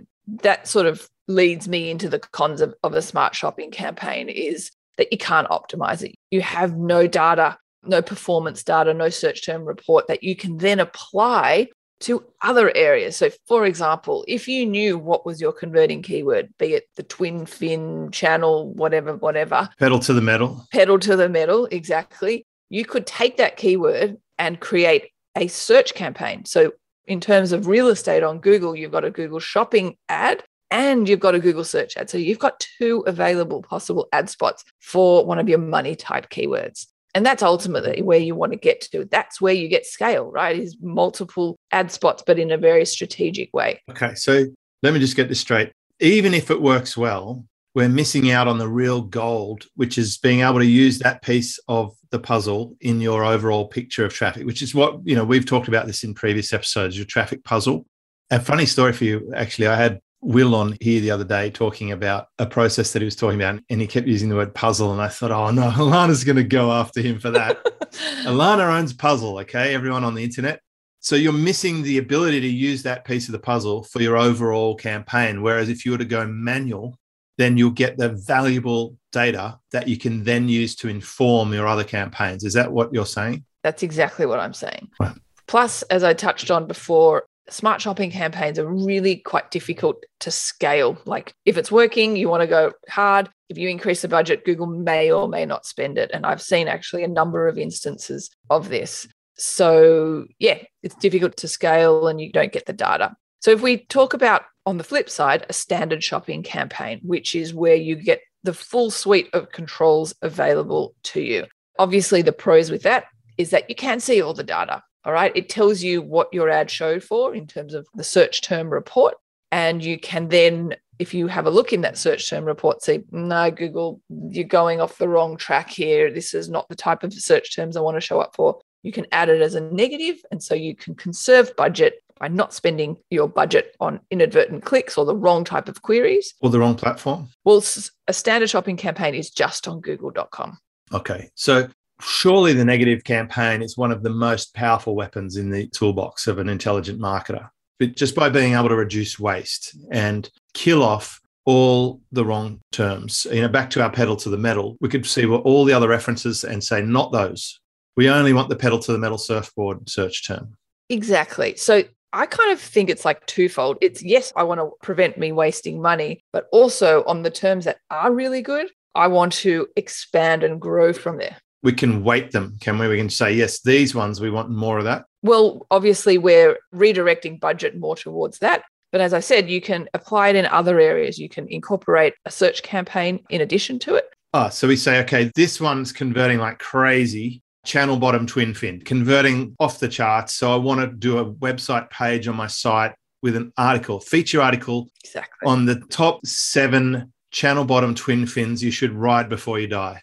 that 0.42 0.66
sort 0.66 0.86
of 0.86 1.06
leads 1.28 1.68
me 1.68 1.90
into 1.90 2.08
the 2.08 2.18
cons 2.18 2.62
of, 2.62 2.74
of 2.82 2.94
a 2.94 3.02
smart 3.02 3.34
shopping 3.34 3.70
campaign 3.70 4.30
is 4.30 4.70
that 4.96 5.12
you 5.12 5.18
can't 5.18 5.48
optimize 5.48 6.02
it. 6.02 6.14
You 6.30 6.40
have 6.40 6.78
no 6.78 7.06
data, 7.06 7.58
no 7.84 8.00
performance 8.00 8.64
data, 8.64 8.94
no 8.94 9.10
search 9.10 9.44
term 9.44 9.66
report 9.66 10.06
that 10.06 10.22
you 10.22 10.34
can 10.34 10.56
then 10.56 10.80
apply 10.80 11.68
to 12.00 12.24
other 12.42 12.74
areas. 12.74 13.16
So, 13.16 13.30
for 13.46 13.66
example, 13.66 14.24
if 14.26 14.48
you 14.48 14.66
knew 14.66 14.98
what 14.98 15.26
was 15.26 15.40
your 15.40 15.52
converting 15.52 16.02
keyword, 16.02 16.52
be 16.58 16.74
it 16.74 16.88
the 16.96 17.02
twin 17.02 17.46
fin 17.46 18.10
channel, 18.10 18.72
whatever, 18.72 19.16
whatever, 19.16 19.68
pedal 19.78 19.98
to 20.00 20.14
the 20.14 20.20
metal, 20.20 20.66
pedal 20.72 20.98
to 20.98 21.16
the 21.16 21.28
metal, 21.28 21.66
exactly, 21.70 22.46
you 22.70 22.84
could 22.84 23.06
take 23.06 23.36
that 23.36 23.56
keyword 23.56 24.16
and 24.38 24.60
create 24.60 25.10
a 25.36 25.46
search 25.46 25.94
campaign. 25.94 26.44
So, 26.44 26.72
in 27.06 27.20
terms 27.20 27.52
of 27.52 27.66
real 27.66 27.88
estate 27.88 28.22
on 28.22 28.40
Google, 28.40 28.74
you've 28.74 28.92
got 28.92 29.04
a 29.04 29.10
Google 29.10 29.40
shopping 29.40 29.96
ad 30.08 30.42
and 30.70 31.08
you've 31.08 31.20
got 31.20 31.34
a 31.34 31.40
Google 31.40 31.64
search 31.64 31.96
ad. 31.96 32.08
So, 32.08 32.18
you've 32.18 32.38
got 32.38 32.64
two 32.78 33.04
available 33.06 33.62
possible 33.62 34.08
ad 34.12 34.30
spots 34.30 34.64
for 34.80 35.24
one 35.26 35.38
of 35.38 35.48
your 35.48 35.58
money 35.58 35.96
type 35.96 36.30
keywords. 36.30 36.86
And 37.14 37.26
that's 37.26 37.42
ultimately 37.42 38.02
where 38.02 38.18
you 38.18 38.34
want 38.34 38.52
to 38.52 38.58
get 38.58 38.80
to. 38.92 39.04
That's 39.04 39.40
where 39.40 39.54
you 39.54 39.68
get 39.68 39.86
scale, 39.86 40.30
right? 40.30 40.58
Is 40.58 40.76
multiple 40.80 41.56
ad 41.72 41.90
spots, 41.90 42.22
but 42.26 42.38
in 42.38 42.52
a 42.52 42.56
very 42.56 42.84
strategic 42.84 43.52
way. 43.52 43.82
Okay. 43.90 44.14
So 44.14 44.46
let 44.82 44.94
me 44.94 45.00
just 45.00 45.16
get 45.16 45.28
this 45.28 45.40
straight. 45.40 45.72
Even 45.98 46.34
if 46.34 46.50
it 46.50 46.62
works 46.62 46.96
well, 46.96 47.44
we're 47.74 47.88
missing 47.88 48.30
out 48.30 48.48
on 48.48 48.58
the 48.58 48.68
real 48.68 49.02
gold, 49.02 49.66
which 49.76 49.98
is 49.98 50.18
being 50.18 50.40
able 50.40 50.58
to 50.58 50.66
use 50.66 50.98
that 51.00 51.22
piece 51.22 51.58
of 51.68 51.94
the 52.10 52.18
puzzle 52.18 52.76
in 52.80 53.00
your 53.00 53.24
overall 53.24 53.66
picture 53.66 54.04
of 54.04 54.12
traffic, 54.12 54.44
which 54.46 54.62
is 54.62 54.74
what, 54.74 54.98
you 55.04 55.14
know, 55.14 55.24
we've 55.24 55.46
talked 55.46 55.68
about 55.68 55.86
this 55.86 56.02
in 56.02 56.14
previous 56.14 56.52
episodes, 56.52 56.96
your 56.96 57.06
traffic 57.06 57.44
puzzle. 57.44 57.86
A 58.30 58.40
funny 58.40 58.66
story 58.66 58.92
for 58.92 59.04
you, 59.04 59.32
actually, 59.34 59.68
I 59.68 59.76
had 59.76 60.00
Will 60.22 60.54
on 60.54 60.76
here 60.80 61.00
the 61.00 61.10
other 61.10 61.24
day 61.24 61.50
talking 61.50 61.92
about 61.92 62.26
a 62.38 62.46
process 62.46 62.92
that 62.92 63.00
he 63.00 63.06
was 63.06 63.16
talking 63.16 63.40
about, 63.40 63.62
and 63.70 63.80
he 63.80 63.86
kept 63.86 64.06
using 64.06 64.28
the 64.28 64.36
word 64.36 64.54
puzzle. 64.54 64.92
And 64.92 65.00
I 65.00 65.08
thought, 65.08 65.30
oh 65.30 65.50
no, 65.50 65.70
Ilana's 65.70 66.24
going 66.24 66.36
to 66.36 66.44
go 66.44 66.72
after 66.72 67.00
him 67.00 67.18
for 67.18 67.30
that. 67.30 67.64
Ilana 68.24 68.78
owns 68.78 68.92
Puzzle, 68.92 69.38
okay? 69.40 69.74
Everyone 69.74 70.04
on 70.04 70.14
the 70.14 70.22
internet. 70.22 70.60
So 71.00 71.16
you're 71.16 71.32
missing 71.32 71.82
the 71.82 71.98
ability 71.98 72.40
to 72.40 72.46
use 72.46 72.82
that 72.82 73.06
piece 73.06 73.26
of 73.26 73.32
the 73.32 73.38
puzzle 73.38 73.84
for 73.84 74.02
your 74.02 74.18
overall 74.18 74.74
campaign. 74.74 75.40
Whereas 75.40 75.70
if 75.70 75.86
you 75.86 75.92
were 75.92 75.98
to 75.98 76.04
go 76.04 76.26
manual, 76.26 76.98
then 77.38 77.56
you'll 77.56 77.70
get 77.70 77.96
the 77.96 78.10
valuable 78.10 78.98
data 79.12 79.58
that 79.72 79.88
you 79.88 79.96
can 79.96 80.24
then 80.24 80.46
use 80.46 80.76
to 80.76 80.88
inform 80.88 81.54
your 81.54 81.66
other 81.66 81.84
campaigns. 81.84 82.44
Is 82.44 82.52
that 82.52 82.70
what 82.70 82.92
you're 82.92 83.06
saying? 83.06 83.46
That's 83.62 83.82
exactly 83.82 84.26
what 84.26 84.40
I'm 84.40 84.52
saying. 84.52 84.90
Right. 85.00 85.16
Plus, 85.46 85.82
as 85.84 86.04
I 86.04 86.12
touched 86.12 86.50
on 86.50 86.66
before, 86.66 87.24
smart 87.52 87.80
shopping 87.80 88.10
campaigns 88.10 88.58
are 88.58 88.66
really 88.66 89.16
quite 89.16 89.50
difficult 89.50 90.04
to 90.20 90.30
scale. 90.30 90.98
Like 91.04 91.34
if 91.44 91.56
it's 91.56 91.72
working, 91.72 92.16
you 92.16 92.28
want 92.28 92.42
to 92.42 92.46
go 92.46 92.72
hard. 92.88 93.28
If 93.48 93.58
you 93.58 93.68
increase 93.68 94.02
the 94.02 94.08
budget, 94.08 94.44
Google 94.44 94.66
may 94.66 95.10
or 95.10 95.28
may 95.28 95.44
not 95.44 95.66
spend 95.66 95.98
it. 95.98 96.10
And 96.12 96.24
I've 96.24 96.42
seen 96.42 96.68
actually 96.68 97.04
a 97.04 97.08
number 97.08 97.48
of 97.48 97.58
instances 97.58 98.30
of 98.48 98.68
this. 98.68 99.06
So, 99.36 100.26
yeah, 100.38 100.58
it's 100.82 100.94
difficult 100.96 101.36
to 101.38 101.48
scale 101.48 102.06
and 102.08 102.20
you 102.20 102.30
don't 102.30 102.52
get 102.52 102.66
the 102.66 102.72
data. 102.72 103.16
So, 103.40 103.50
if 103.50 103.62
we 103.62 103.78
talk 103.86 104.12
about 104.12 104.42
on 104.66 104.76
the 104.76 104.84
flip 104.84 105.08
side, 105.08 105.46
a 105.48 105.54
standard 105.54 106.04
shopping 106.04 106.42
campaign, 106.42 107.00
which 107.02 107.34
is 107.34 107.54
where 107.54 107.74
you 107.74 107.96
get 107.96 108.20
the 108.42 108.52
full 108.52 108.90
suite 108.90 109.30
of 109.32 109.50
controls 109.50 110.14
available 110.22 110.94
to 111.04 111.22
you. 111.22 111.46
Obviously, 111.78 112.20
the 112.22 112.32
pros 112.32 112.70
with 112.70 112.82
that 112.82 113.06
is 113.38 113.50
that 113.50 113.68
you 113.68 113.74
can 113.74 114.00
see 114.00 114.20
all 114.20 114.34
the 114.34 114.44
data. 114.44 114.82
All 115.04 115.12
right. 115.12 115.32
It 115.34 115.48
tells 115.48 115.82
you 115.82 116.02
what 116.02 116.32
your 116.32 116.50
ad 116.50 116.70
showed 116.70 117.02
for 117.02 117.34
in 117.34 117.46
terms 117.46 117.74
of 117.74 117.86
the 117.94 118.04
search 118.04 118.42
term 118.42 118.70
report. 118.70 119.14
And 119.52 119.84
you 119.84 119.98
can 119.98 120.28
then, 120.28 120.76
if 120.98 121.12
you 121.14 121.26
have 121.26 121.46
a 121.46 121.50
look 121.50 121.72
in 121.72 121.80
that 121.80 121.98
search 121.98 122.28
term 122.28 122.44
report, 122.44 122.82
say, 122.82 123.02
no, 123.10 123.50
Google, 123.50 124.00
you're 124.08 124.44
going 124.44 124.80
off 124.80 124.98
the 124.98 125.08
wrong 125.08 125.36
track 125.36 125.70
here. 125.70 126.12
This 126.12 126.34
is 126.34 126.48
not 126.48 126.68
the 126.68 126.76
type 126.76 127.02
of 127.02 127.12
search 127.12 127.54
terms 127.56 127.76
I 127.76 127.80
want 127.80 127.96
to 127.96 128.00
show 128.00 128.20
up 128.20 128.36
for. 128.36 128.60
You 128.82 128.92
can 128.92 129.06
add 129.12 129.28
it 129.28 129.42
as 129.42 129.54
a 129.54 129.60
negative, 129.60 130.22
And 130.30 130.42
so 130.42 130.54
you 130.54 130.74
can 130.74 130.94
conserve 130.94 131.54
budget 131.56 132.02
by 132.18 132.28
not 132.28 132.52
spending 132.52 132.96
your 133.10 133.28
budget 133.28 133.74
on 133.80 134.00
inadvertent 134.10 134.64
clicks 134.64 134.96
or 134.96 135.04
the 135.04 135.16
wrong 135.16 135.42
type 135.42 135.68
of 135.68 135.82
queries. 135.82 136.34
Or 136.40 136.50
the 136.50 136.58
wrong 136.58 136.76
platform. 136.76 137.28
Well, 137.44 137.64
a 138.06 138.12
standard 138.12 138.50
shopping 138.50 138.76
campaign 138.76 139.14
is 139.14 139.30
just 139.30 139.66
on 139.66 139.80
google.com. 139.80 140.58
Okay. 140.92 141.30
So 141.34 141.68
surely 142.02 142.52
the 142.52 142.64
negative 142.64 143.04
campaign 143.04 143.62
is 143.62 143.76
one 143.76 143.92
of 143.92 144.02
the 144.02 144.10
most 144.10 144.54
powerful 144.54 144.94
weapons 144.94 145.36
in 145.36 145.50
the 145.50 145.66
toolbox 145.68 146.26
of 146.26 146.38
an 146.38 146.48
intelligent 146.48 147.00
marketer. 147.00 147.48
But 147.78 147.96
just 147.96 148.14
by 148.14 148.28
being 148.28 148.54
able 148.54 148.68
to 148.68 148.76
reduce 148.76 149.18
waste 149.18 149.76
and 149.90 150.28
kill 150.54 150.82
off 150.82 151.20
all 151.46 152.00
the 152.12 152.24
wrong 152.24 152.60
terms. 152.72 153.26
You 153.32 153.42
know, 153.42 153.48
back 153.48 153.70
to 153.70 153.82
our 153.82 153.90
pedal 153.90 154.16
to 154.16 154.28
the 154.28 154.36
metal, 154.36 154.76
we 154.80 154.88
could 154.88 155.06
see 155.06 155.26
all 155.26 155.64
the 155.64 155.72
other 155.72 155.88
references 155.88 156.44
and 156.44 156.62
say, 156.62 156.82
not 156.82 157.12
those. 157.12 157.58
We 157.96 158.08
only 158.10 158.32
want 158.32 158.48
the 158.48 158.56
pedal 158.56 158.78
to 158.78 158.92
the 158.92 158.98
metal 158.98 159.18
surfboard 159.18 159.88
search 159.88 160.26
term. 160.26 160.56
Exactly. 160.90 161.56
So 161.56 161.82
I 162.12 162.26
kind 162.26 162.52
of 162.52 162.60
think 162.60 162.90
it's 162.90 163.04
like 163.04 163.24
twofold. 163.26 163.78
It's 163.80 164.02
yes, 164.02 164.32
I 164.36 164.42
want 164.42 164.60
to 164.60 164.70
prevent 164.82 165.18
me 165.18 165.32
wasting 165.32 165.80
money, 165.80 166.22
but 166.32 166.48
also 166.52 167.04
on 167.04 167.22
the 167.22 167.30
terms 167.30 167.64
that 167.64 167.78
are 167.90 168.12
really 168.12 168.42
good, 168.42 168.68
I 168.94 169.06
want 169.06 169.32
to 169.34 169.68
expand 169.76 170.42
and 170.42 170.60
grow 170.60 170.92
from 170.92 171.18
there. 171.18 171.36
We 171.62 171.72
can 171.72 172.02
weight 172.02 172.30
them, 172.30 172.56
can 172.60 172.78
we? 172.78 172.88
We 172.88 172.96
can 172.96 173.10
say, 173.10 173.32
yes, 173.32 173.60
these 173.60 173.94
ones, 173.94 174.20
we 174.20 174.30
want 174.30 174.50
more 174.50 174.78
of 174.78 174.84
that. 174.84 175.04
Well, 175.22 175.66
obviously, 175.70 176.16
we're 176.16 176.58
redirecting 176.74 177.38
budget 177.38 177.78
more 177.78 177.96
towards 177.96 178.38
that. 178.38 178.62
But 178.92 179.00
as 179.00 179.12
I 179.12 179.20
said, 179.20 179.48
you 179.50 179.60
can 179.60 179.88
apply 179.94 180.28
it 180.28 180.36
in 180.36 180.46
other 180.46 180.80
areas. 180.80 181.18
You 181.18 181.28
can 181.28 181.46
incorporate 181.48 182.14
a 182.24 182.30
search 182.30 182.62
campaign 182.62 183.20
in 183.30 183.40
addition 183.40 183.78
to 183.80 183.94
it. 183.94 184.06
Oh, 184.32 184.48
so 184.48 184.68
we 184.68 184.76
say, 184.76 185.00
okay, 185.00 185.30
this 185.34 185.60
one's 185.60 185.92
converting 185.92 186.38
like 186.38 186.58
crazy 186.58 187.42
channel 187.64 187.96
bottom 187.96 188.26
twin 188.26 188.54
fin, 188.54 188.80
converting 188.80 189.54
off 189.60 189.80
the 189.80 189.88
charts. 189.88 190.34
So 190.34 190.52
I 190.52 190.56
want 190.56 190.80
to 190.80 190.86
do 190.86 191.18
a 191.18 191.32
website 191.34 191.90
page 191.90 192.26
on 192.26 192.36
my 192.36 192.46
site 192.46 192.94
with 193.22 193.36
an 193.36 193.52
article, 193.56 194.00
feature 194.00 194.40
article 194.40 194.88
exactly. 195.04 195.46
on 195.46 195.66
the 195.66 195.80
top 195.90 196.24
seven 196.24 197.12
channel 197.30 197.64
bottom 197.64 197.94
twin 197.94 198.26
fins 198.26 198.62
you 198.62 198.70
should 198.70 198.92
ride 198.92 199.28
before 199.28 199.60
you 199.60 199.66
die. 199.66 200.00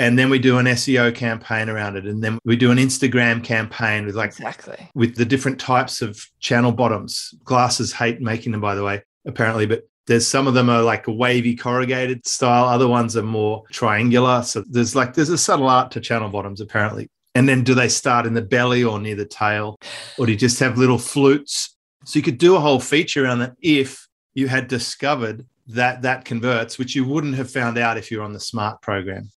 And 0.00 0.18
then 0.18 0.30
we 0.30 0.38
do 0.38 0.56
an 0.56 0.64
SEO 0.64 1.14
campaign 1.14 1.68
around 1.68 1.96
it. 1.96 2.06
And 2.06 2.24
then 2.24 2.38
we 2.46 2.56
do 2.56 2.70
an 2.70 2.78
Instagram 2.78 3.44
campaign 3.44 4.06
with 4.06 4.14
like 4.14 4.30
exactly 4.30 4.88
with 4.94 5.16
the 5.16 5.26
different 5.26 5.60
types 5.60 6.00
of 6.00 6.26
channel 6.38 6.72
bottoms. 6.72 7.34
Glassers 7.44 7.92
hate 7.92 8.18
making 8.18 8.52
them, 8.52 8.62
by 8.62 8.74
the 8.74 8.82
way, 8.82 9.02
apparently, 9.26 9.66
but 9.66 9.82
there's 10.06 10.26
some 10.26 10.46
of 10.46 10.54
them 10.54 10.70
are 10.70 10.80
like 10.80 11.06
a 11.06 11.12
wavy 11.12 11.54
corrugated 11.54 12.26
style. 12.26 12.64
Other 12.64 12.88
ones 12.88 13.14
are 13.14 13.22
more 13.22 13.62
triangular. 13.72 14.42
So 14.42 14.64
there's 14.70 14.96
like 14.96 15.12
there's 15.12 15.28
a 15.28 15.36
subtle 15.36 15.68
art 15.68 15.90
to 15.90 16.00
channel 16.00 16.30
bottoms 16.30 16.62
apparently. 16.62 17.10
And 17.34 17.46
then 17.46 17.62
do 17.62 17.74
they 17.74 17.88
start 17.88 18.24
in 18.24 18.32
the 18.32 18.40
belly 18.40 18.82
or 18.82 18.98
near 18.98 19.16
the 19.16 19.26
tail, 19.26 19.78
or 20.18 20.24
do 20.24 20.32
you 20.32 20.38
just 20.38 20.58
have 20.60 20.78
little 20.78 20.98
flutes? 20.98 21.76
So 22.06 22.18
you 22.18 22.22
could 22.22 22.38
do 22.38 22.56
a 22.56 22.60
whole 22.60 22.80
feature 22.80 23.26
around 23.26 23.40
that 23.40 23.52
if 23.60 24.08
you 24.32 24.48
had 24.48 24.66
discovered 24.66 25.46
that 25.66 26.00
that 26.02 26.24
converts, 26.24 26.78
which 26.78 26.96
you 26.96 27.04
wouldn't 27.04 27.34
have 27.34 27.50
found 27.50 27.76
out 27.76 27.98
if 27.98 28.10
you're 28.10 28.22
on 28.22 28.32
the 28.32 28.40
smart 28.40 28.80
program. 28.80 29.30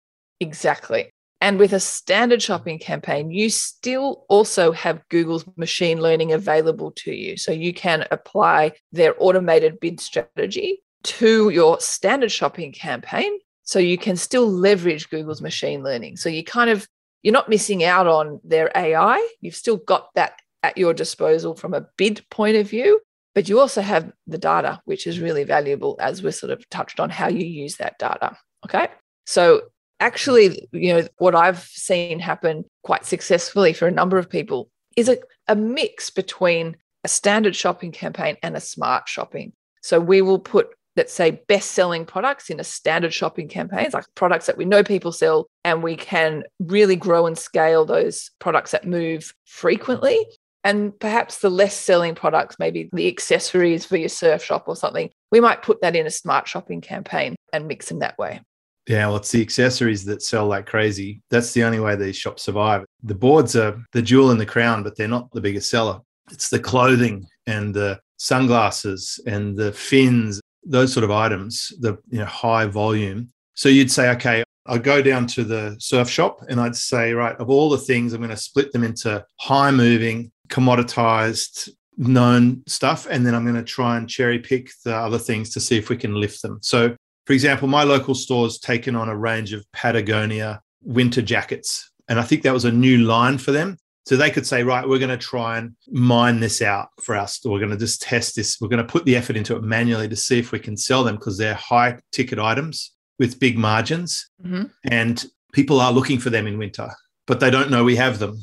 Exactly. 0.41 1.11
And 1.43 1.59
with 1.59 1.73
a 1.73 1.81
standard 1.81 2.41
hmm. 2.41 2.47
shopping 2.47 2.79
campaign, 2.79 3.31
you 3.31 3.51
still 3.51 4.25
also 4.29 4.73
have 4.73 5.07
Google's 5.09 5.45
machine 5.57 6.01
learning 6.01 6.33
available 6.33 6.91
to 6.93 7.13
you. 7.13 7.37
So 7.37 7.53
you 7.53 7.73
can 7.73 8.07
apply 8.11 8.73
their 8.93 9.15
automated 9.19 9.81
bid 9.81 10.01
strategy 10.01 10.83
to 11.03 11.49
your 11.49 11.81
standard 11.81 12.31
shopping 12.31 12.73
campaign. 12.73 13.39
So 13.63 13.79
you 13.79 13.97
can 13.97 14.17
still 14.17 14.51
leverage 14.51 15.09
Google's 15.11 15.41
machine 15.41 15.83
learning. 15.83 16.17
So 16.17 16.29
you 16.29 16.45
kind 16.45 16.71
of, 16.71 16.87
you're 17.23 17.33
not 17.33 17.49
missing 17.49 17.85
out 17.85 18.07
on 18.07 18.41
their 18.43 18.71
AI. 18.75 19.27
You've 19.41 19.55
still 19.55 19.77
got 19.77 20.09
that 20.15 20.41
at 20.63 20.77
your 20.77 20.93
disposal 20.93 21.55
from 21.55 21.73
a 21.73 21.87
bid 21.97 22.25
point 22.31 22.57
of 22.57 22.69
view, 22.69 23.01
but 23.35 23.49
you 23.49 23.61
also 23.61 23.81
have 23.81 24.13
the 24.27 24.39
data, 24.39 24.83
which 24.85 25.07
is 25.07 25.21
really 25.21 25.45
valuable 25.45 25.97
as 26.01 26.23
we 26.23 26.33
sort 26.33 26.53
of 26.53 26.69
touched 26.69 27.01
on 27.01 27.09
how 27.09 27.29
you 27.29 27.47
use 27.47 27.77
that 27.77 27.99
data. 27.99 28.37
Okay. 28.67 28.89
So 29.25 29.63
actually, 30.01 30.69
you 30.73 30.93
know, 30.93 31.07
what 31.19 31.35
I've 31.35 31.61
seen 31.61 32.19
happen 32.19 32.65
quite 32.83 33.05
successfully 33.05 33.73
for 33.73 33.87
a 33.87 33.93
number 33.93 34.19
of 34.19 34.29
people 34.29 34.71
is 34.97 35.09
a, 35.09 35.19
a 35.47 35.55
mix 35.55 36.11
between 36.11 36.77
a 37.05 37.09
standard 37.09 37.55
shopping 37.55 37.93
campaign 37.93 38.37
and 38.43 38.57
a 38.57 38.61
smart 38.61 39.09
shopping. 39.09 39.53
So 39.83 40.01
we 40.01 40.21
will 40.23 40.39
put, 40.39 40.69
let's 40.97 41.13
say, 41.13 41.43
best 41.49 41.71
selling 41.71 42.05
products 42.05 42.51
in 42.51 42.61
a 42.61 42.65
standard 42.65 43.15
shopping 43.15 43.49
campaigns, 43.49 43.95
like 43.95 44.05
products 44.15 44.47
that 44.47 44.59
we 44.59 44.65
know 44.65 44.83
people 44.83 45.13
sell, 45.13 45.47
and 45.65 45.83
we 45.83 45.97
can 45.97 46.45
really 46.59 46.97
grow 46.97 47.27
and 47.27 47.39
scale 47.39 47.85
those 47.85 48.31
products 48.39 48.73
that 48.73 48.87
move 48.87 49.33
frequently. 49.47 50.27
And 50.63 50.99
perhaps 50.99 51.39
the 51.39 51.49
less 51.49 51.75
selling 51.75 52.15
products, 52.15 52.57
maybe 52.59 52.91
the 52.93 53.09
accessories 53.09 53.87
for 53.87 53.97
your 53.97 54.11
surf 54.11 54.45
shop 54.45 54.65
or 54.67 54.77
something, 54.77 55.11
we 55.33 55.41
might 55.41 55.63
put 55.63 55.81
that 55.81 55.97
in 55.97 56.07
a 56.07 56.11
smart 56.11 56.47
shopping 56.47 56.83
campaign 56.83 57.35
and 57.53 57.67
mix 57.67 57.89
them 57.89 58.01
that 58.01 58.19
way. 58.19 58.43
Yeah, 58.87 59.07
well, 59.07 59.17
it's 59.17 59.31
the 59.31 59.43
accessories 59.43 60.05
that 60.07 60.23
sell 60.23 60.47
like 60.47 60.67
crazy. 60.67 61.23
That's 61.31 61.53
the 61.53 61.65
only 61.65 61.81
way 61.81 61.97
these 61.97 62.17
shops 62.17 62.43
survive. 62.43 62.85
The 63.03 63.15
boards 63.15 63.55
are 63.55 63.81
the 63.93 64.03
jewel 64.03 64.31
in 64.31 64.39
the 64.39 64.47
crown, 64.47 64.83
but 64.83 64.97
they're 64.97 65.07
not 65.07 65.31
the 65.33 65.41
biggest 65.41 65.71
seller. 65.71 66.01
It's 66.31 66.49
the 66.49 66.59
clothing 66.59 67.27
and 67.47 67.75
the 67.75 68.01
sunglasses 68.17 69.21
and 69.27 69.57
the 69.57 69.73
fins, 69.73 70.41
those 70.65 70.93
sort 70.93 71.05
of 71.05 71.11
items, 71.11 71.73
the 71.81 71.99
you 72.09 72.19
know, 72.19 72.25
high 72.25 72.67
volume. 72.67 73.31
So 73.55 73.69
you'd 73.69 73.91
say, 73.91 74.11
okay, 74.11 74.45
I'd 74.67 74.85
go 74.85 75.03
down 75.03 75.27
to 75.29 75.45
the 75.45 75.77
surf 75.79 76.09
shop 76.09 76.41
and 76.49 76.61
I'd 76.61 76.77
say, 76.77 77.13
right, 77.13 77.37
of 77.37 77.51
all 77.51 77.71
the 77.71 77.79
things, 77.79 78.13
I'm 78.13 78.21
going 78.21 78.31
to 78.31 78.37
split 78.37 78.73
them 78.73 78.85
into 78.85 79.25
high 79.39 79.71
moving, 79.71 80.31
commoditized, 80.49 81.71
known 81.97 82.63
stuff. 82.67 83.07
And 83.11 83.27
then 83.27 83.35
I'm 83.35 83.45
going 83.45 83.57
to 83.57 83.63
try 83.63 83.97
and 83.97 84.09
cherry 84.09 84.39
pick 84.39 84.71
the 84.85 84.95
other 84.95 85.19
things 85.19 85.51
to 85.51 85.61
see 85.61 85.77
if 85.77 85.89
we 85.89 85.97
can 85.97 86.15
lift 86.15 86.43
them. 86.43 86.59
So 86.63 86.97
for 87.31 87.35
example, 87.35 87.69
my 87.69 87.85
local 87.85 88.17
store's 88.17 88.59
taken 88.59 88.97
on 88.97 89.09
a 89.09 89.17
range 89.17 89.53
of 89.53 89.65
Patagonia 89.71 90.61
winter 90.83 91.23
jackets. 91.23 91.89
And 92.09 92.19
I 92.19 92.25
think 92.25 92.43
that 92.43 92.53
was 92.53 92.65
a 92.65 92.73
new 92.73 92.99
line 93.05 93.39
for 93.39 93.53
them. 93.53 93.77
So 94.05 94.17
they 94.17 94.33
could 94.33 94.45
say, 94.45 94.65
right, 94.65 94.89
we're 94.89 94.99
going 94.99 95.17
to 95.17 95.17
try 95.17 95.59
and 95.59 95.77
mine 95.93 96.41
this 96.41 96.61
out 96.61 96.89
for 97.01 97.15
us. 97.15 97.39
We're 97.45 97.61
going 97.61 97.71
to 97.71 97.77
just 97.77 98.03
test 98.03 98.35
this. 98.35 98.61
We're 98.61 98.67
going 98.67 98.85
to 98.85 98.93
put 98.93 99.05
the 99.05 99.15
effort 99.15 99.37
into 99.37 99.55
it 99.55 99.63
manually 99.63 100.09
to 100.09 100.17
see 100.17 100.41
if 100.41 100.51
we 100.51 100.59
can 100.59 100.77
sell 100.77 101.05
them 101.05 101.15
because 101.15 101.39
they're 101.39 101.55
high 101.55 102.01
ticket 102.11 102.41
items 102.41 102.97
with 103.21 103.39
big 103.39 103.57
margins. 103.57 104.29
Mm-hmm. 104.45 104.65
And 104.91 105.25
people 105.53 105.81
are 105.81 105.93
looking 105.93 106.19
for 106.19 106.31
them 106.31 106.49
in 106.49 106.59
winter, 106.59 106.91
but 107.29 107.39
they 107.39 107.51
don't 107.51 107.71
know 107.71 107.85
we 107.85 107.95
have 107.95 108.19
them. 108.19 108.43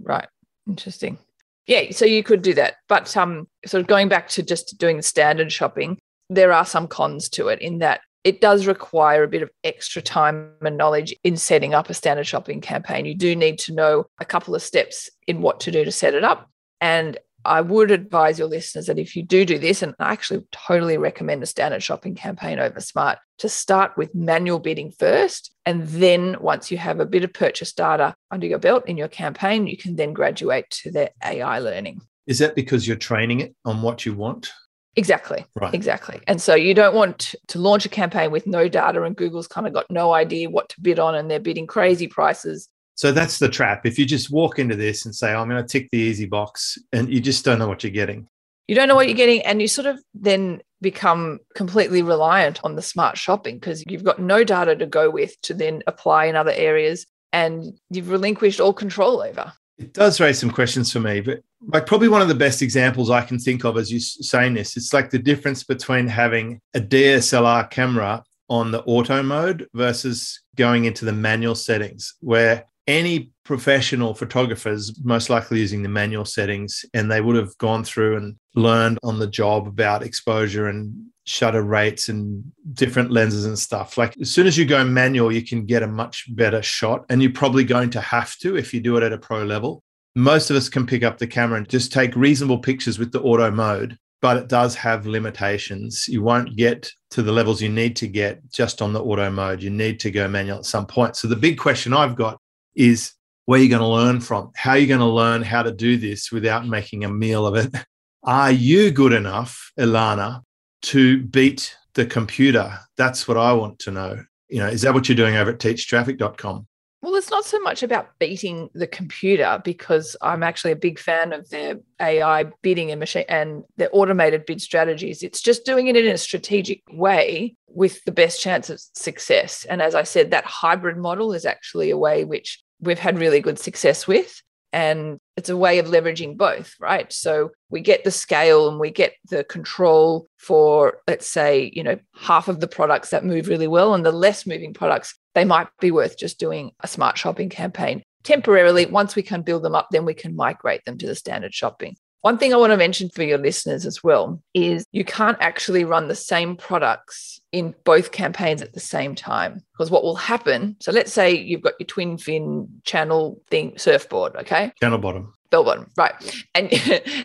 Right. 0.00 0.28
Interesting. 0.66 1.18
Yeah. 1.66 1.90
So 1.90 2.06
you 2.06 2.22
could 2.22 2.40
do 2.40 2.54
that. 2.54 2.76
But 2.88 3.14
um, 3.14 3.46
sort 3.66 3.82
of 3.82 3.88
going 3.88 4.08
back 4.08 4.30
to 4.30 4.42
just 4.42 4.78
doing 4.78 4.96
the 4.96 5.02
standard 5.02 5.52
shopping, 5.52 5.98
there 6.30 6.54
are 6.54 6.64
some 6.64 6.88
cons 6.88 7.28
to 7.28 7.48
it 7.48 7.60
in 7.60 7.80
that 7.80 8.00
it 8.24 8.40
does 8.40 8.66
require 8.66 9.24
a 9.24 9.28
bit 9.28 9.42
of 9.42 9.50
extra 9.64 10.00
time 10.00 10.52
and 10.62 10.76
knowledge 10.76 11.14
in 11.24 11.36
setting 11.36 11.74
up 11.74 11.90
a 11.90 11.94
standard 11.94 12.26
shopping 12.26 12.60
campaign. 12.60 13.04
You 13.04 13.14
do 13.14 13.34
need 13.34 13.58
to 13.60 13.74
know 13.74 14.06
a 14.20 14.24
couple 14.24 14.54
of 14.54 14.62
steps 14.62 15.10
in 15.26 15.42
what 15.42 15.60
to 15.60 15.70
do 15.70 15.84
to 15.84 15.92
set 15.92 16.14
it 16.14 16.24
up. 16.24 16.48
And 16.80 17.18
I 17.44 17.60
would 17.60 17.90
advise 17.90 18.38
your 18.38 18.46
listeners 18.46 18.86
that 18.86 18.98
if 18.98 19.16
you 19.16 19.24
do 19.24 19.44
do 19.44 19.58
this, 19.58 19.82
and 19.82 19.94
I 19.98 20.12
actually 20.12 20.44
totally 20.52 20.96
recommend 20.96 21.42
a 21.42 21.46
standard 21.46 21.82
shopping 21.82 22.14
campaign 22.14 22.60
over 22.60 22.80
smart, 22.80 23.18
to 23.38 23.48
start 23.48 23.96
with 23.96 24.14
manual 24.14 24.60
bidding 24.60 24.92
first. 24.92 25.52
And 25.66 25.86
then 25.88 26.36
once 26.40 26.70
you 26.70 26.78
have 26.78 27.00
a 27.00 27.06
bit 27.06 27.24
of 27.24 27.32
purchase 27.32 27.72
data 27.72 28.14
under 28.30 28.46
your 28.46 28.60
belt 28.60 28.86
in 28.86 28.96
your 28.96 29.08
campaign, 29.08 29.66
you 29.66 29.76
can 29.76 29.96
then 29.96 30.12
graduate 30.12 30.70
to 30.70 30.92
the 30.92 31.10
AI 31.24 31.58
learning. 31.58 32.02
Is 32.28 32.38
that 32.38 32.54
because 32.54 32.86
you're 32.86 32.96
training 32.96 33.40
it 33.40 33.54
on 33.64 33.82
what 33.82 34.06
you 34.06 34.14
want? 34.14 34.52
Exactly. 34.96 35.44
Right. 35.54 35.72
Exactly. 35.72 36.20
And 36.26 36.40
so 36.40 36.54
you 36.54 36.74
don't 36.74 36.94
want 36.94 37.34
to 37.48 37.58
launch 37.58 37.86
a 37.86 37.88
campaign 37.88 38.30
with 38.30 38.46
no 38.46 38.68
data 38.68 39.02
and 39.02 39.16
Google's 39.16 39.48
kind 39.48 39.66
of 39.66 39.72
got 39.72 39.90
no 39.90 40.12
idea 40.12 40.50
what 40.50 40.68
to 40.70 40.80
bid 40.80 40.98
on 40.98 41.14
and 41.14 41.30
they're 41.30 41.40
bidding 41.40 41.66
crazy 41.66 42.06
prices. 42.06 42.68
So 42.94 43.10
that's 43.10 43.38
the 43.38 43.48
trap. 43.48 43.86
If 43.86 43.98
you 43.98 44.04
just 44.04 44.30
walk 44.30 44.58
into 44.58 44.76
this 44.76 45.04
and 45.06 45.14
say, 45.14 45.32
I'm 45.32 45.48
going 45.48 45.62
to 45.62 45.68
tick 45.68 45.88
the 45.90 45.98
easy 45.98 46.26
box, 46.26 46.78
and 46.92 47.12
you 47.12 47.20
just 47.20 47.44
don't 47.44 47.58
know 47.58 47.66
what 47.66 47.82
you're 47.82 47.90
getting. 47.90 48.28
You 48.68 48.74
don't 48.74 48.86
know 48.86 48.94
what 48.94 49.08
you're 49.08 49.16
getting. 49.16 49.40
And 49.42 49.62
you 49.62 49.68
sort 49.68 49.86
of 49.86 49.98
then 50.14 50.60
become 50.82 51.40
completely 51.54 52.02
reliant 52.02 52.60
on 52.64 52.76
the 52.76 52.82
smart 52.82 53.16
shopping 53.16 53.56
because 53.58 53.82
you've 53.88 54.04
got 54.04 54.18
no 54.18 54.44
data 54.44 54.76
to 54.76 54.86
go 54.86 55.10
with 55.10 55.40
to 55.42 55.54
then 55.54 55.82
apply 55.86 56.26
in 56.26 56.36
other 56.36 56.52
areas 56.52 57.06
and 57.32 57.78
you've 57.90 58.10
relinquished 58.10 58.60
all 58.60 58.74
control 58.74 59.22
over. 59.22 59.52
It 59.78 59.94
does 59.94 60.20
raise 60.20 60.38
some 60.38 60.50
questions 60.50 60.92
for 60.92 61.00
me, 61.00 61.20
but 61.20 61.40
like 61.66 61.86
probably 61.86 62.08
one 62.08 62.22
of 62.22 62.28
the 62.28 62.34
best 62.34 62.62
examples 62.62 63.10
I 63.10 63.22
can 63.22 63.38
think 63.38 63.64
of 63.64 63.76
as 63.76 63.90
you 63.90 64.00
saying 64.00 64.54
this, 64.54 64.76
it's 64.76 64.92
like 64.92 65.10
the 65.10 65.18
difference 65.18 65.64
between 65.64 66.06
having 66.06 66.60
a 66.74 66.80
DSLR 66.80 67.70
camera 67.70 68.22
on 68.48 68.70
the 68.70 68.82
auto 68.82 69.22
mode 69.22 69.66
versus 69.72 70.40
going 70.56 70.84
into 70.84 71.04
the 71.04 71.12
manual 71.12 71.54
settings, 71.54 72.14
where 72.20 72.66
any 72.86 73.30
professional 73.44 74.12
photographers 74.14 74.92
most 75.04 75.30
likely 75.30 75.60
using 75.60 75.82
the 75.82 75.88
manual 75.88 76.24
settings 76.24 76.84
and 76.94 77.10
they 77.10 77.20
would 77.20 77.36
have 77.36 77.56
gone 77.58 77.84
through 77.84 78.16
and 78.16 78.36
learned 78.54 78.98
on 79.02 79.18
the 79.18 79.26
job 79.26 79.68
about 79.68 80.02
exposure 80.02 80.68
and 80.68 80.92
shutter 81.24 81.62
rates 81.62 82.08
and 82.08 82.42
different 82.72 83.10
lenses 83.10 83.46
and 83.46 83.58
stuff. 83.58 83.96
Like 83.96 84.20
as 84.20 84.30
soon 84.30 84.46
as 84.46 84.58
you 84.58 84.64
go 84.64 84.84
manual, 84.84 85.32
you 85.32 85.44
can 85.44 85.64
get 85.64 85.84
a 85.84 85.86
much 85.86 86.26
better 86.34 86.62
shot. 86.62 87.04
And 87.08 87.22
you're 87.22 87.32
probably 87.32 87.64
going 87.64 87.90
to 87.90 88.00
have 88.00 88.36
to 88.38 88.56
if 88.56 88.74
you 88.74 88.80
do 88.80 88.96
it 88.96 89.04
at 89.04 89.12
a 89.12 89.18
pro 89.18 89.44
level. 89.44 89.82
Most 90.14 90.50
of 90.50 90.56
us 90.56 90.68
can 90.68 90.86
pick 90.86 91.02
up 91.02 91.18
the 91.18 91.26
camera 91.26 91.58
and 91.58 91.68
just 91.68 91.92
take 91.92 92.14
reasonable 92.16 92.58
pictures 92.58 92.98
with 92.98 93.12
the 93.12 93.22
auto 93.22 93.50
mode, 93.50 93.96
but 94.20 94.36
it 94.36 94.48
does 94.48 94.74
have 94.74 95.06
limitations. 95.06 96.06
You 96.06 96.22
won't 96.22 96.56
get 96.56 96.90
to 97.12 97.22
the 97.22 97.32
levels 97.32 97.62
you 97.62 97.70
need 97.70 97.96
to 97.96 98.06
get 98.06 98.40
just 98.50 98.82
on 98.82 98.92
the 98.92 99.02
auto 99.02 99.30
mode. 99.30 99.62
You 99.62 99.70
need 99.70 100.00
to 100.00 100.10
go 100.10 100.28
manual 100.28 100.58
at 100.58 100.66
some 100.66 100.86
point. 100.86 101.16
So 101.16 101.28
the 101.28 101.36
big 101.36 101.58
question 101.58 101.94
I've 101.94 102.16
got 102.16 102.38
is 102.74 103.12
where 103.46 103.58
are 103.58 103.62
you're 103.62 103.78
going 103.78 103.80
to 103.80 103.86
learn 103.86 104.20
from. 104.20 104.50
How 104.54 104.72
are 104.72 104.78
you 104.78 104.86
going 104.86 105.00
to 105.00 105.06
learn 105.06 105.42
how 105.42 105.62
to 105.62 105.72
do 105.72 105.96
this 105.96 106.30
without 106.30 106.66
making 106.66 107.04
a 107.04 107.08
meal 107.08 107.46
of 107.46 107.56
it? 107.56 107.74
Are 108.24 108.52
you 108.52 108.92
good 108.92 109.12
enough, 109.12 109.72
Ilana, 109.76 110.42
to 110.82 111.24
beat 111.24 111.76
the 111.94 112.06
computer? 112.06 112.78
That's 112.96 113.26
what 113.26 113.36
I 113.36 113.52
want 113.52 113.80
to 113.80 113.90
know. 113.90 114.22
You 114.48 114.60
know, 114.60 114.68
is 114.68 114.82
that 114.82 114.94
what 114.94 115.08
you're 115.08 115.16
doing 115.16 115.34
over 115.34 115.50
at 115.50 115.58
teachtraffic.com? 115.58 116.66
Well, 117.02 117.16
it's 117.16 117.30
not 117.32 117.44
so 117.44 117.58
much 117.58 117.82
about 117.82 118.16
beating 118.20 118.70
the 118.74 118.86
computer 118.86 119.60
because 119.64 120.14
I'm 120.22 120.44
actually 120.44 120.70
a 120.70 120.76
big 120.76 121.00
fan 121.00 121.32
of 121.32 121.48
their 121.50 121.80
AI 122.00 122.44
bidding 122.62 122.92
and 122.92 123.00
machine 123.00 123.24
and 123.28 123.64
their 123.76 123.88
automated 123.90 124.46
bid 124.46 124.62
strategies. 124.62 125.24
It's 125.24 125.40
just 125.40 125.64
doing 125.64 125.88
it 125.88 125.96
in 125.96 126.06
a 126.06 126.16
strategic 126.16 126.80
way 126.92 127.56
with 127.66 128.04
the 128.04 128.12
best 128.12 128.40
chance 128.40 128.70
of 128.70 128.80
success. 128.94 129.66
And 129.68 129.82
as 129.82 129.96
I 129.96 130.04
said, 130.04 130.30
that 130.30 130.44
hybrid 130.44 130.96
model 130.96 131.32
is 131.32 131.44
actually 131.44 131.90
a 131.90 131.98
way 131.98 132.24
which 132.24 132.62
we've 132.78 133.00
had 133.00 133.18
really 133.18 133.40
good 133.40 133.58
success 133.58 134.06
with. 134.06 134.40
And 134.72 135.18
it's 135.36 135.50
a 135.50 135.56
way 135.56 135.78
of 135.78 135.86
leveraging 135.86 136.36
both, 136.36 136.74
right? 136.80 137.12
So 137.12 137.50
we 137.68 137.80
get 137.80 138.04
the 138.04 138.10
scale 138.10 138.68
and 138.68 138.80
we 138.80 138.90
get 138.90 139.14
the 139.28 139.44
control 139.44 140.28
for, 140.38 140.98
let's 141.06 141.26
say, 141.26 141.70
you 141.74 141.82
know, 141.82 141.98
half 142.14 142.48
of 142.48 142.60
the 142.60 142.68
products 142.68 143.10
that 143.10 143.24
move 143.24 143.48
really 143.48 143.66
well 143.66 143.94
and 143.94 144.04
the 144.04 144.12
less 144.12 144.46
moving 144.46 144.72
products, 144.72 145.14
they 145.34 145.44
might 145.44 145.68
be 145.80 145.90
worth 145.90 146.18
just 146.18 146.38
doing 146.38 146.72
a 146.80 146.88
smart 146.88 147.18
shopping 147.18 147.50
campaign 147.50 148.02
temporarily. 148.22 148.86
Once 148.86 149.14
we 149.14 149.22
can 149.22 149.42
build 149.42 149.62
them 149.62 149.74
up, 149.74 149.88
then 149.90 150.04
we 150.04 150.14
can 150.14 150.34
migrate 150.34 150.84
them 150.84 150.96
to 150.98 151.06
the 151.06 151.14
standard 151.14 151.52
shopping. 151.52 151.96
One 152.22 152.38
thing 152.38 152.54
I 152.54 152.56
want 152.56 152.70
to 152.70 152.76
mention 152.76 153.10
for 153.10 153.24
your 153.24 153.38
listeners 153.38 153.84
as 153.84 154.04
well 154.04 154.40
is 154.54 154.86
you 154.92 155.04
can't 155.04 155.36
actually 155.40 155.82
run 155.82 156.06
the 156.06 156.14
same 156.14 156.56
products 156.56 157.40
in 157.50 157.74
both 157.84 158.12
campaigns 158.12 158.62
at 158.62 158.74
the 158.74 158.80
same 158.80 159.16
time 159.16 159.60
because 159.72 159.90
what 159.90 160.04
will 160.04 160.14
happen 160.14 160.76
so 160.80 160.90
let's 160.92 161.12
say 161.12 161.36
you've 161.36 161.60
got 161.60 161.74
your 161.78 161.86
twin 161.86 162.16
fin 162.16 162.68
channel 162.84 163.42
thing 163.50 163.76
surfboard 163.76 164.36
okay? 164.36 164.72
Channel 164.80 164.98
bottom. 164.98 165.34
Bell 165.50 165.64
bottom 165.64 165.88
right. 165.96 166.14
And 166.54 166.72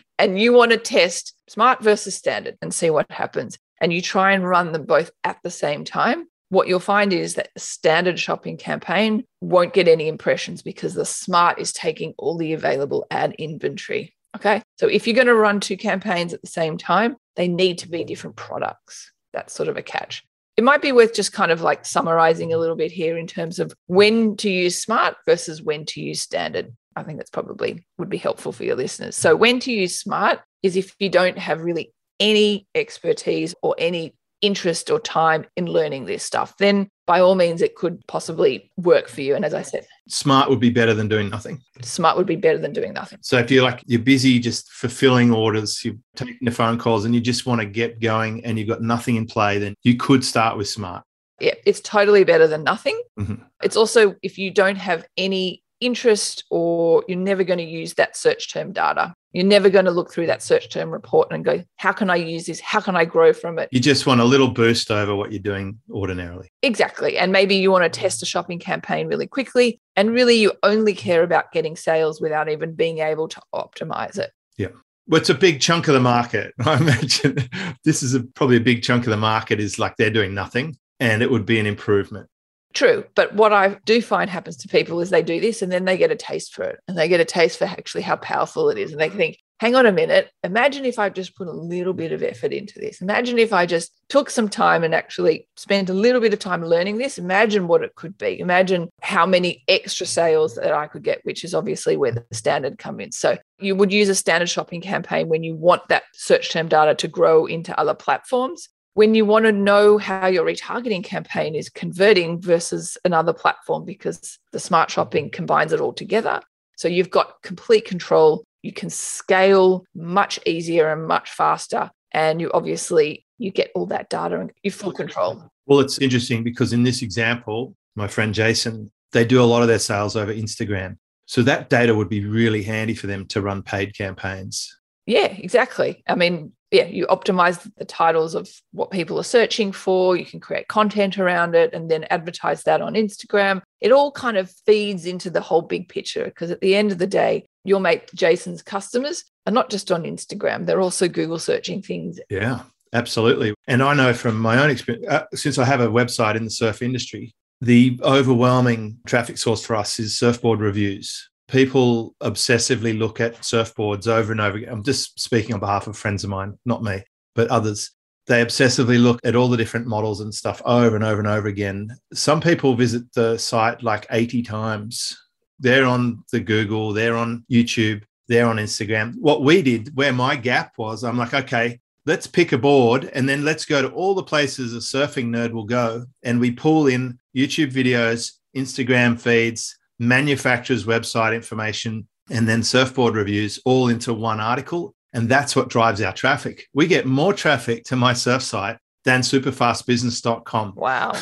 and 0.18 0.38
you 0.38 0.52
want 0.52 0.72
to 0.72 0.78
test 0.78 1.32
smart 1.48 1.80
versus 1.80 2.16
standard 2.16 2.58
and 2.60 2.74
see 2.74 2.90
what 2.90 3.10
happens. 3.10 3.56
And 3.80 3.92
you 3.92 4.02
try 4.02 4.32
and 4.32 4.46
run 4.46 4.72
them 4.72 4.84
both 4.84 5.12
at 5.22 5.38
the 5.44 5.50
same 5.50 5.84
time. 5.84 6.26
What 6.48 6.66
you'll 6.66 6.80
find 6.80 7.12
is 7.12 7.34
that 7.34 7.50
the 7.54 7.60
standard 7.60 8.18
shopping 8.18 8.56
campaign 8.56 9.24
won't 9.40 9.74
get 9.74 9.86
any 9.86 10.08
impressions 10.08 10.62
because 10.62 10.94
the 10.94 11.04
smart 11.04 11.60
is 11.60 11.72
taking 11.72 12.14
all 12.18 12.36
the 12.36 12.54
available 12.54 13.06
ad 13.10 13.34
inventory 13.38 14.14
Okay. 14.38 14.62
So 14.76 14.86
if 14.86 15.06
you're 15.06 15.16
going 15.16 15.26
to 15.26 15.34
run 15.34 15.58
two 15.58 15.76
campaigns 15.76 16.32
at 16.32 16.40
the 16.42 16.48
same 16.48 16.78
time, 16.78 17.16
they 17.34 17.48
need 17.48 17.78
to 17.78 17.88
be 17.88 18.04
different 18.04 18.36
products. 18.36 19.10
That's 19.32 19.52
sort 19.52 19.68
of 19.68 19.76
a 19.76 19.82
catch. 19.82 20.24
It 20.56 20.62
might 20.62 20.80
be 20.80 20.92
worth 20.92 21.12
just 21.12 21.32
kind 21.32 21.50
of 21.50 21.60
like 21.60 21.84
summarizing 21.84 22.52
a 22.52 22.58
little 22.58 22.76
bit 22.76 22.92
here 22.92 23.16
in 23.16 23.26
terms 23.26 23.58
of 23.58 23.74
when 23.86 24.36
to 24.36 24.48
use 24.48 24.80
smart 24.80 25.16
versus 25.26 25.60
when 25.60 25.84
to 25.86 26.00
use 26.00 26.20
standard. 26.20 26.72
I 26.94 27.02
think 27.02 27.18
that's 27.18 27.30
probably 27.30 27.84
would 27.98 28.08
be 28.08 28.16
helpful 28.16 28.52
for 28.52 28.64
your 28.64 28.76
listeners. 28.76 29.16
So 29.16 29.34
when 29.34 29.58
to 29.60 29.72
use 29.72 29.98
smart 29.98 30.40
is 30.62 30.76
if 30.76 30.94
you 30.98 31.08
don't 31.08 31.38
have 31.38 31.62
really 31.62 31.92
any 32.20 32.66
expertise 32.74 33.54
or 33.62 33.74
any 33.78 34.14
interest 34.40 34.90
or 34.90 35.00
time 35.00 35.46
in 35.56 35.66
learning 35.66 36.04
this 36.04 36.22
stuff, 36.22 36.56
then 36.58 36.88
by 37.06 37.20
all 37.20 37.34
means, 37.34 37.62
it 37.62 37.74
could 37.74 38.06
possibly 38.06 38.70
work 38.76 39.08
for 39.08 39.22
you. 39.22 39.34
And 39.34 39.44
as 39.44 39.54
I 39.54 39.62
said, 39.62 39.86
smart 40.08 40.50
would 40.50 40.60
be 40.60 40.70
better 40.70 40.92
than 40.92 41.08
doing 41.08 41.30
nothing. 41.30 41.62
Smart 41.80 42.16
would 42.16 42.26
be 42.26 42.36
better 42.36 42.58
than 42.58 42.72
doing 42.72 42.92
nothing. 42.92 43.18
So 43.22 43.38
if 43.38 43.50
you're 43.50 43.64
like, 43.64 43.82
you're 43.86 44.00
busy 44.00 44.38
just 44.38 44.70
fulfilling 44.70 45.32
orders, 45.32 45.82
you're 45.84 45.96
taking 46.16 46.36
the 46.42 46.50
phone 46.50 46.78
calls 46.78 47.04
and 47.04 47.14
you 47.14 47.20
just 47.20 47.46
want 47.46 47.60
to 47.62 47.66
get 47.66 48.00
going 48.00 48.44
and 48.44 48.58
you've 48.58 48.68
got 48.68 48.82
nothing 48.82 49.16
in 49.16 49.26
play, 49.26 49.58
then 49.58 49.74
you 49.82 49.96
could 49.96 50.24
start 50.24 50.58
with 50.58 50.68
smart. 50.68 51.02
Yeah, 51.40 51.54
it's 51.64 51.80
totally 51.80 52.24
better 52.24 52.46
than 52.46 52.64
nothing. 52.64 53.00
Mm-hmm. 53.18 53.42
It's 53.62 53.76
also 53.76 54.16
if 54.22 54.36
you 54.36 54.50
don't 54.50 54.76
have 54.76 55.06
any 55.16 55.62
interest 55.80 56.44
or 56.50 57.04
you're 57.08 57.18
never 57.18 57.44
going 57.44 57.58
to 57.58 57.64
use 57.64 57.94
that 57.94 58.16
search 58.16 58.52
term 58.52 58.72
data. 58.72 59.14
You're 59.32 59.44
never 59.44 59.68
going 59.68 59.84
to 59.84 59.90
look 59.90 60.10
through 60.10 60.26
that 60.26 60.42
search 60.42 60.70
term 60.70 60.90
report 60.90 61.28
and 61.30 61.44
go, 61.44 61.62
how 61.76 61.92
can 61.92 62.08
I 62.08 62.16
use 62.16 62.46
this? 62.46 62.60
How 62.60 62.80
can 62.80 62.96
I 62.96 63.04
grow 63.04 63.32
from 63.32 63.58
it? 63.58 63.68
You 63.70 63.80
just 63.80 64.06
want 64.06 64.20
a 64.20 64.24
little 64.24 64.48
boost 64.48 64.90
over 64.90 65.14
what 65.14 65.32
you're 65.32 65.42
doing 65.42 65.78
ordinarily. 65.90 66.50
Exactly. 66.62 67.18
And 67.18 67.30
maybe 67.30 67.54
you 67.56 67.70
want 67.70 67.84
to 67.92 68.00
test 68.00 68.22
a 68.22 68.26
shopping 68.26 68.58
campaign 68.58 69.06
really 69.06 69.26
quickly. 69.26 69.80
And 69.96 70.10
really, 70.10 70.38
you 70.38 70.52
only 70.62 70.94
care 70.94 71.22
about 71.22 71.52
getting 71.52 71.76
sales 71.76 72.20
without 72.20 72.48
even 72.48 72.74
being 72.74 72.98
able 72.98 73.28
to 73.28 73.40
optimize 73.54 74.18
it. 74.18 74.30
Yeah. 74.56 74.68
Well, 75.06 75.20
it's 75.20 75.30
a 75.30 75.34
big 75.34 75.60
chunk 75.60 75.88
of 75.88 75.94
the 75.94 76.00
market. 76.00 76.54
I 76.60 76.76
imagine 76.76 77.36
this 77.84 78.02
is 78.02 78.14
a, 78.14 78.22
probably 78.22 78.56
a 78.56 78.60
big 78.60 78.82
chunk 78.82 79.04
of 79.04 79.10
the 79.10 79.16
market 79.16 79.60
is 79.60 79.78
like 79.78 79.96
they're 79.96 80.10
doing 80.10 80.34
nothing 80.34 80.76
and 81.00 81.22
it 81.22 81.30
would 81.30 81.46
be 81.46 81.58
an 81.58 81.66
improvement. 81.66 82.28
True. 82.74 83.04
But 83.14 83.34
what 83.34 83.52
I 83.52 83.78
do 83.84 84.02
find 84.02 84.28
happens 84.28 84.56
to 84.58 84.68
people 84.68 85.00
is 85.00 85.10
they 85.10 85.22
do 85.22 85.40
this 85.40 85.62
and 85.62 85.72
then 85.72 85.84
they 85.84 85.96
get 85.96 86.10
a 86.10 86.16
taste 86.16 86.54
for 86.54 86.64
it 86.64 86.78
and 86.86 86.96
they 86.96 87.08
get 87.08 87.20
a 87.20 87.24
taste 87.24 87.58
for 87.58 87.64
actually 87.64 88.02
how 88.02 88.16
powerful 88.16 88.68
it 88.68 88.78
is. 88.78 88.92
And 88.92 89.00
they 89.00 89.08
think, 89.08 89.38
hang 89.58 89.74
on 89.74 89.86
a 89.86 89.92
minute, 89.92 90.30
imagine 90.44 90.84
if 90.84 90.98
I 90.98 91.08
just 91.08 91.34
put 91.34 91.48
a 91.48 91.52
little 91.52 91.92
bit 91.92 92.12
of 92.12 92.22
effort 92.22 92.52
into 92.52 92.78
this. 92.78 93.00
Imagine 93.00 93.38
if 93.38 93.52
I 93.52 93.66
just 93.66 93.90
took 94.08 94.30
some 94.30 94.48
time 94.48 94.84
and 94.84 94.94
actually 94.94 95.48
spent 95.56 95.90
a 95.90 95.94
little 95.94 96.20
bit 96.20 96.32
of 96.32 96.38
time 96.38 96.64
learning 96.64 96.98
this. 96.98 97.18
Imagine 97.18 97.66
what 97.66 97.82
it 97.82 97.96
could 97.96 98.16
be. 98.18 98.38
Imagine 98.38 98.88
how 99.02 99.26
many 99.26 99.64
extra 99.66 100.06
sales 100.06 100.54
that 100.54 100.72
I 100.72 100.86
could 100.86 101.02
get, 101.02 101.24
which 101.24 101.42
is 101.42 101.54
obviously 101.54 101.96
where 101.96 102.12
the 102.12 102.24
standard 102.32 102.78
come 102.78 103.00
in. 103.00 103.10
So 103.10 103.38
you 103.58 103.74
would 103.74 103.92
use 103.92 104.08
a 104.08 104.14
standard 104.14 104.48
shopping 104.48 104.80
campaign 104.80 105.28
when 105.28 105.42
you 105.42 105.56
want 105.56 105.88
that 105.88 106.04
search 106.12 106.50
term 106.52 106.68
data 106.68 106.94
to 106.94 107.08
grow 107.08 107.46
into 107.46 107.78
other 107.80 107.94
platforms 107.94 108.68
when 108.98 109.14
you 109.14 109.24
want 109.24 109.44
to 109.44 109.52
know 109.52 109.96
how 109.96 110.26
your 110.26 110.44
retargeting 110.44 111.04
campaign 111.04 111.54
is 111.54 111.68
converting 111.68 112.40
versus 112.40 112.98
another 113.04 113.32
platform 113.32 113.84
because 113.84 114.40
the 114.50 114.58
smart 114.58 114.90
shopping 114.90 115.30
combines 115.30 115.72
it 115.72 115.78
all 115.78 115.92
together. 115.92 116.40
So 116.76 116.88
you've 116.88 117.08
got 117.08 117.40
complete 117.44 117.84
control. 117.84 118.42
You 118.62 118.72
can 118.72 118.90
scale 118.90 119.84
much 119.94 120.40
easier 120.46 120.90
and 120.90 121.06
much 121.06 121.30
faster. 121.30 121.92
And 122.10 122.40
you 122.40 122.50
obviously 122.52 123.24
you 123.38 123.52
get 123.52 123.70
all 123.76 123.86
that 123.86 124.10
data 124.10 124.40
and 124.40 124.50
you 124.64 124.72
full 124.72 124.90
control. 124.90 125.48
Well, 125.66 125.78
it's 125.78 125.98
interesting 125.98 126.42
because 126.42 126.72
in 126.72 126.82
this 126.82 127.00
example, 127.00 127.76
my 127.94 128.08
friend 128.08 128.34
Jason, 128.34 128.90
they 129.12 129.24
do 129.24 129.40
a 129.40 129.46
lot 129.46 129.62
of 129.62 129.68
their 129.68 129.78
sales 129.78 130.16
over 130.16 130.34
Instagram. 130.34 130.96
So 131.26 131.42
that 131.42 131.70
data 131.70 131.94
would 131.94 132.08
be 132.08 132.24
really 132.24 132.64
handy 132.64 132.96
for 132.96 133.06
them 133.06 133.26
to 133.26 133.42
run 133.42 133.62
paid 133.62 133.96
campaigns. 133.96 134.76
Yeah, 135.06 135.26
exactly. 135.26 136.02
I 136.08 136.16
mean, 136.16 136.52
yeah, 136.70 136.84
you 136.84 137.06
optimize 137.06 137.66
the 137.76 137.84
titles 137.84 138.34
of 138.34 138.50
what 138.72 138.90
people 138.90 139.18
are 139.18 139.24
searching 139.24 139.72
for. 139.72 140.16
You 140.16 140.26
can 140.26 140.40
create 140.40 140.68
content 140.68 141.18
around 141.18 141.54
it 141.54 141.72
and 141.72 141.90
then 141.90 142.04
advertise 142.10 142.62
that 142.64 142.82
on 142.82 142.94
Instagram. 142.94 143.62
It 143.80 143.92
all 143.92 144.12
kind 144.12 144.36
of 144.36 144.50
feeds 144.66 145.06
into 145.06 145.30
the 145.30 145.40
whole 145.40 145.62
big 145.62 145.88
picture 145.88 146.24
because 146.24 146.50
at 146.50 146.60
the 146.60 146.74
end 146.74 146.92
of 146.92 146.98
the 146.98 147.06
day, 147.06 147.46
you'll 147.64 147.80
make 147.80 148.12
Jason's 148.12 148.62
customers 148.62 149.24
are 149.46 149.52
not 149.52 149.70
just 149.70 149.90
on 149.90 150.04
Instagram, 150.04 150.66
they're 150.66 150.80
also 150.80 151.08
Google 151.08 151.38
searching 151.38 151.80
things. 151.80 152.20
Yeah, 152.28 152.60
absolutely. 152.92 153.54
And 153.66 153.82
I 153.82 153.94
know 153.94 154.12
from 154.12 154.38
my 154.38 154.62
own 154.62 154.70
experience, 154.70 155.06
uh, 155.08 155.24
since 155.34 155.58
I 155.58 155.64
have 155.64 155.80
a 155.80 155.88
website 155.88 156.36
in 156.36 156.44
the 156.44 156.50
surf 156.50 156.82
industry, 156.82 157.32
the 157.60 157.98
overwhelming 158.02 158.98
traffic 159.06 159.38
source 159.38 159.64
for 159.64 159.74
us 159.74 159.98
is 159.98 160.18
surfboard 160.18 160.60
reviews. 160.60 161.30
People 161.48 162.14
obsessively 162.22 162.96
look 162.96 163.20
at 163.20 163.36
surfboards 163.38 164.06
over 164.06 164.32
and 164.32 164.40
over 164.40 164.58
again. 164.58 164.72
I'm 164.72 164.82
just 164.82 165.18
speaking 165.18 165.54
on 165.54 165.60
behalf 165.60 165.86
of 165.86 165.96
friends 165.96 166.22
of 166.22 166.30
mine, 166.30 166.58
not 166.64 166.82
me, 166.82 167.02
but 167.34 167.48
others. 167.48 167.90
They 168.26 168.44
obsessively 168.44 169.02
look 169.02 169.20
at 169.24 169.34
all 169.34 169.48
the 169.48 169.56
different 169.56 169.86
models 169.86 170.20
and 170.20 170.34
stuff 170.34 170.60
over 170.66 170.94
and 170.94 171.04
over 171.04 171.18
and 171.18 171.28
over 171.28 171.48
again. 171.48 171.96
Some 172.12 172.42
people 172.42 172.74
visit 172.74 173.10
the 173.14 173.38
site 173.38 173.82
like 173.82 174.06
80 174.10 174.42
times. 174.42 175.16
They're 175.58 175.86
on 175.86 176.22
the 176.30 176.40
Google, 176.40 176.92
they're 176.92 177.16
on 177.16 177.44
YouTube, 177.50 178.02
they're 178.28 178.46
on 178.46 178.58
Instagram. 178.58 179.14
What 179.18 179.42
we 179.42 179.62
did, 179.62 179.96
where 179.96 180.12
my 180.12 180.36
gap 180.36 180.74
was, 180.76 181.02
I'm 181.02 181.16
like, 181.16 181.32
okay, 181.32 181.80
let's 182.04 182.26
pick 182.26 182.52
a 182.52 182.58
board 182.58 183.10
and 183.14 183.26
then 183.26 183.44
let's 183.44 183.64
go 183.64 183.80
to 183.80 183.88
all 183.88 184.14
the 184.14 184.22
places 184.22 184.74
a 184.74 184.78
surfing 184.78 185.28
nerd 185.28 185.52
will 185.52 185.64
go. 185.64 186.04
And 186.22 186.38
we 186.38 186.50
pull 186.50 186.86
in 186.86 187.18
YouTube 187.34 187.72
videos, 187.72 188.32
Instagram 188.54 189.18
feeds, 189.18 189.77
manufacturers' 189.98 190.84
website 190.84 191.34
information, 191.34 192.06
and 192.30 192.48
then 192.48 192.62
surfboard 192.62 193.14
reviews 193.14 193.58
all 193.64 193.88
into 193.88 194.12
one 194.14 194.40
article. 194.40 194.94
And 195.14 195.28
that's 195.28 195.56
what 195.56 195.70
drives 195.70 196.02
our 196.02 196.12
traffic. 196.12 196.66
We 196.74 196.86
get 196.86 197.06
more 197.06 197.32
traffic 197.32 197.84
to 197.84 197.96
my 197.96 198.12
surf 198.12 198.42
site 198.42 198.76
than 199.04 199.22
superfastbusiness.com. 199.22 200.74
Wow. 200.76 201.12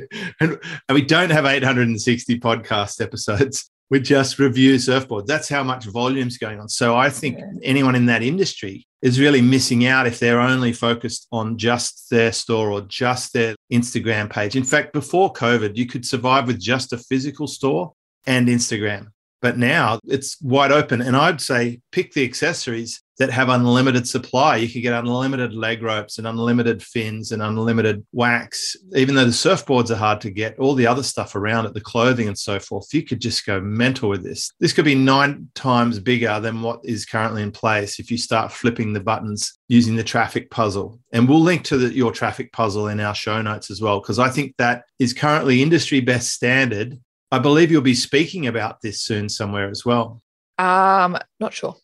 and 0.40 0.58
we 0.90 1.02
don't 1.02 1.30
have 1.30 1.44
860 1.44 2.40
podcast 2.40 3.02
episodes. 3.02 3.70
We 3.90 4.00
just 4.00 4.38
review 4.38 4.76
surfboards. 4.76 5.26
That's 5.26 5.48
how 5.48 5.62
much 5.62 5.84
volume's 5.84 6.38
going 6.38 6.58
on. 6.58 6.68
So 6.70 6.96
I 6.96 7.10
think 7.10 7.38
Yeah. 7.38 7.52
anyone 7.62 7.94
in 7.94 8.06
that 8.06 8.22
industry 8.22 8.86
is 9.02 9.20
really 9.20 9.42
missing 9.42 9.84
out 9.86 10.06
if 10.06 10.18
they're 10.18 10.40
only 10.40 10.72
focused 10.72 11.28
on 11.30 11.58
just 11.58 12.08
their 12.10 12.32
store 12.32 12.70
or 12.70 12.80
just 12.80 13.34
their 13.34 13.54
Instagram 13.70 14.30
page. 14.30 14.56
In 14.56 14.64
fact, 14.64 14.94
before 14.94 15.32
COVID, 15.34 15.76
you 15.76 15.84
could 15.84 16.06
survive 16.06 16.46
with 16.46 16.58
just 16.58 16.94
a 16.94 16.98
physical 16.98 17.46
store 17.46 17.92
and 18.26 18.48
Instagram. 18.48 19.08
But 19.40 19.58
now 19.58 19.98
it's 20.06 20.40
wide 20.40 20.72
open. 20.72 21.02
And 21.02 21.14
I'd 21.14 21.40
say 21.40 21.80
pick 21.92 22.14
the 22.14 22.24
accessories 22.24 23.02
that 23.18 23.30
have 23.30 23.48
unlimited 23.48 24.08
supply. 24.08 24.56
You 24.56 24.68
could 24.68 24.82
get 24.82 24.94
unlimited 24.94 25.54
leg 25.54 25.82
ropes 25.82 26.18
and 26.18 26.26
unlimited 26.26 26.82
fins 26.82 27.30
and 27.30 27.42
unlimited 27.42 28.04
wax. 28.12 28.74
Even 28.96 29.14
though 29.14 29.26
the 29.26 29.30
surfboards 29.30 29.90
are 29.90 29.96
hard 29.96 30.20
to 30.22 30.30
get, 30.30 30.58
all 30.58 30.74
the 30.74 30.86
other 30.86 31.02
stuff 31.02 31.36
around 31.36 31.66
it, 31.66 31.74
the 31.74 31.80
clothing 31.80 32.26
and 32.26 32.38
so 32.38 32.58
forth, 32.58 32.92
you 32.92 33.02
could 33.02 33.20
just 33.20 33.46
go 33.46 33.60
mental 33.60 34.08
with 34.08 34.24
this. 34.24 34.50
This 34.60 34.72
could 34.72 34.84
be 34.84 34.96
nine 34.96 35.48
times 35.54 36.00
bigger 36.00 36.40
than 36.40 36.62
what 36.62 36.80
is 36.82 37.06
currently 37.06 37.42
in 37.42 37.52
place 37.52 38.00
if 38.00 38.10
you 38.10 38.16
start 38.16 38.50
flipping 38.50 38.92
the 38.92 39.00
buttons 39.00 39.58
using 39.68 39.94
the 39.94 40.02
traffic 40.02 40.50
puzzle. 40.50 40.98
And 41.12 41.28
we'll 41.28 41.40
link 41.40 41.64
to 41.64 41.76
the, 41.76 41.94
your 41.94 42.12
traffic 42.12 42.52
puzzle 42.52 42.88
in 42.88 42.98
our 42.98 43.14
show 43.14 43.40
notes 43.42 43.70
as 43.70 43.80
well, 43.80 44.00
because 44.00 44.18
I 44.18 44.30
think 44.30 44.56
that 44.56 44.84
is 44.98 45.12
currently 45.12 45.62
industry 45.62 46.00
best 46.00 46.32
standard. 46.32 46.98
I 47.34 47.38
believe 47.40 47.70
you'll 47.70 47.82
be 47.82 47.94
speaking 47.94 48.46
about 48.46 48.80
this 48.80 49.00
soon 49.00 49.28
somewhere 49.28 49.68
as 49.68 49.84
well. 49.84 50.22
Um, 50.58 51.18
not 51.40 51.52
sure. 51.52 51.76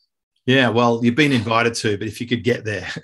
Yeah, 0.47 0.69
well, 0.69 1.01
you've 1.03 1.17
been 1.17 1.33
invited 1.33 1.75
to, 1.75 1.99
but 1.99 2.07
if 2.07 2.21
you 2.21 2.27
could 2.27 2.45
get 2.45 2.65
there. 2.65 2.89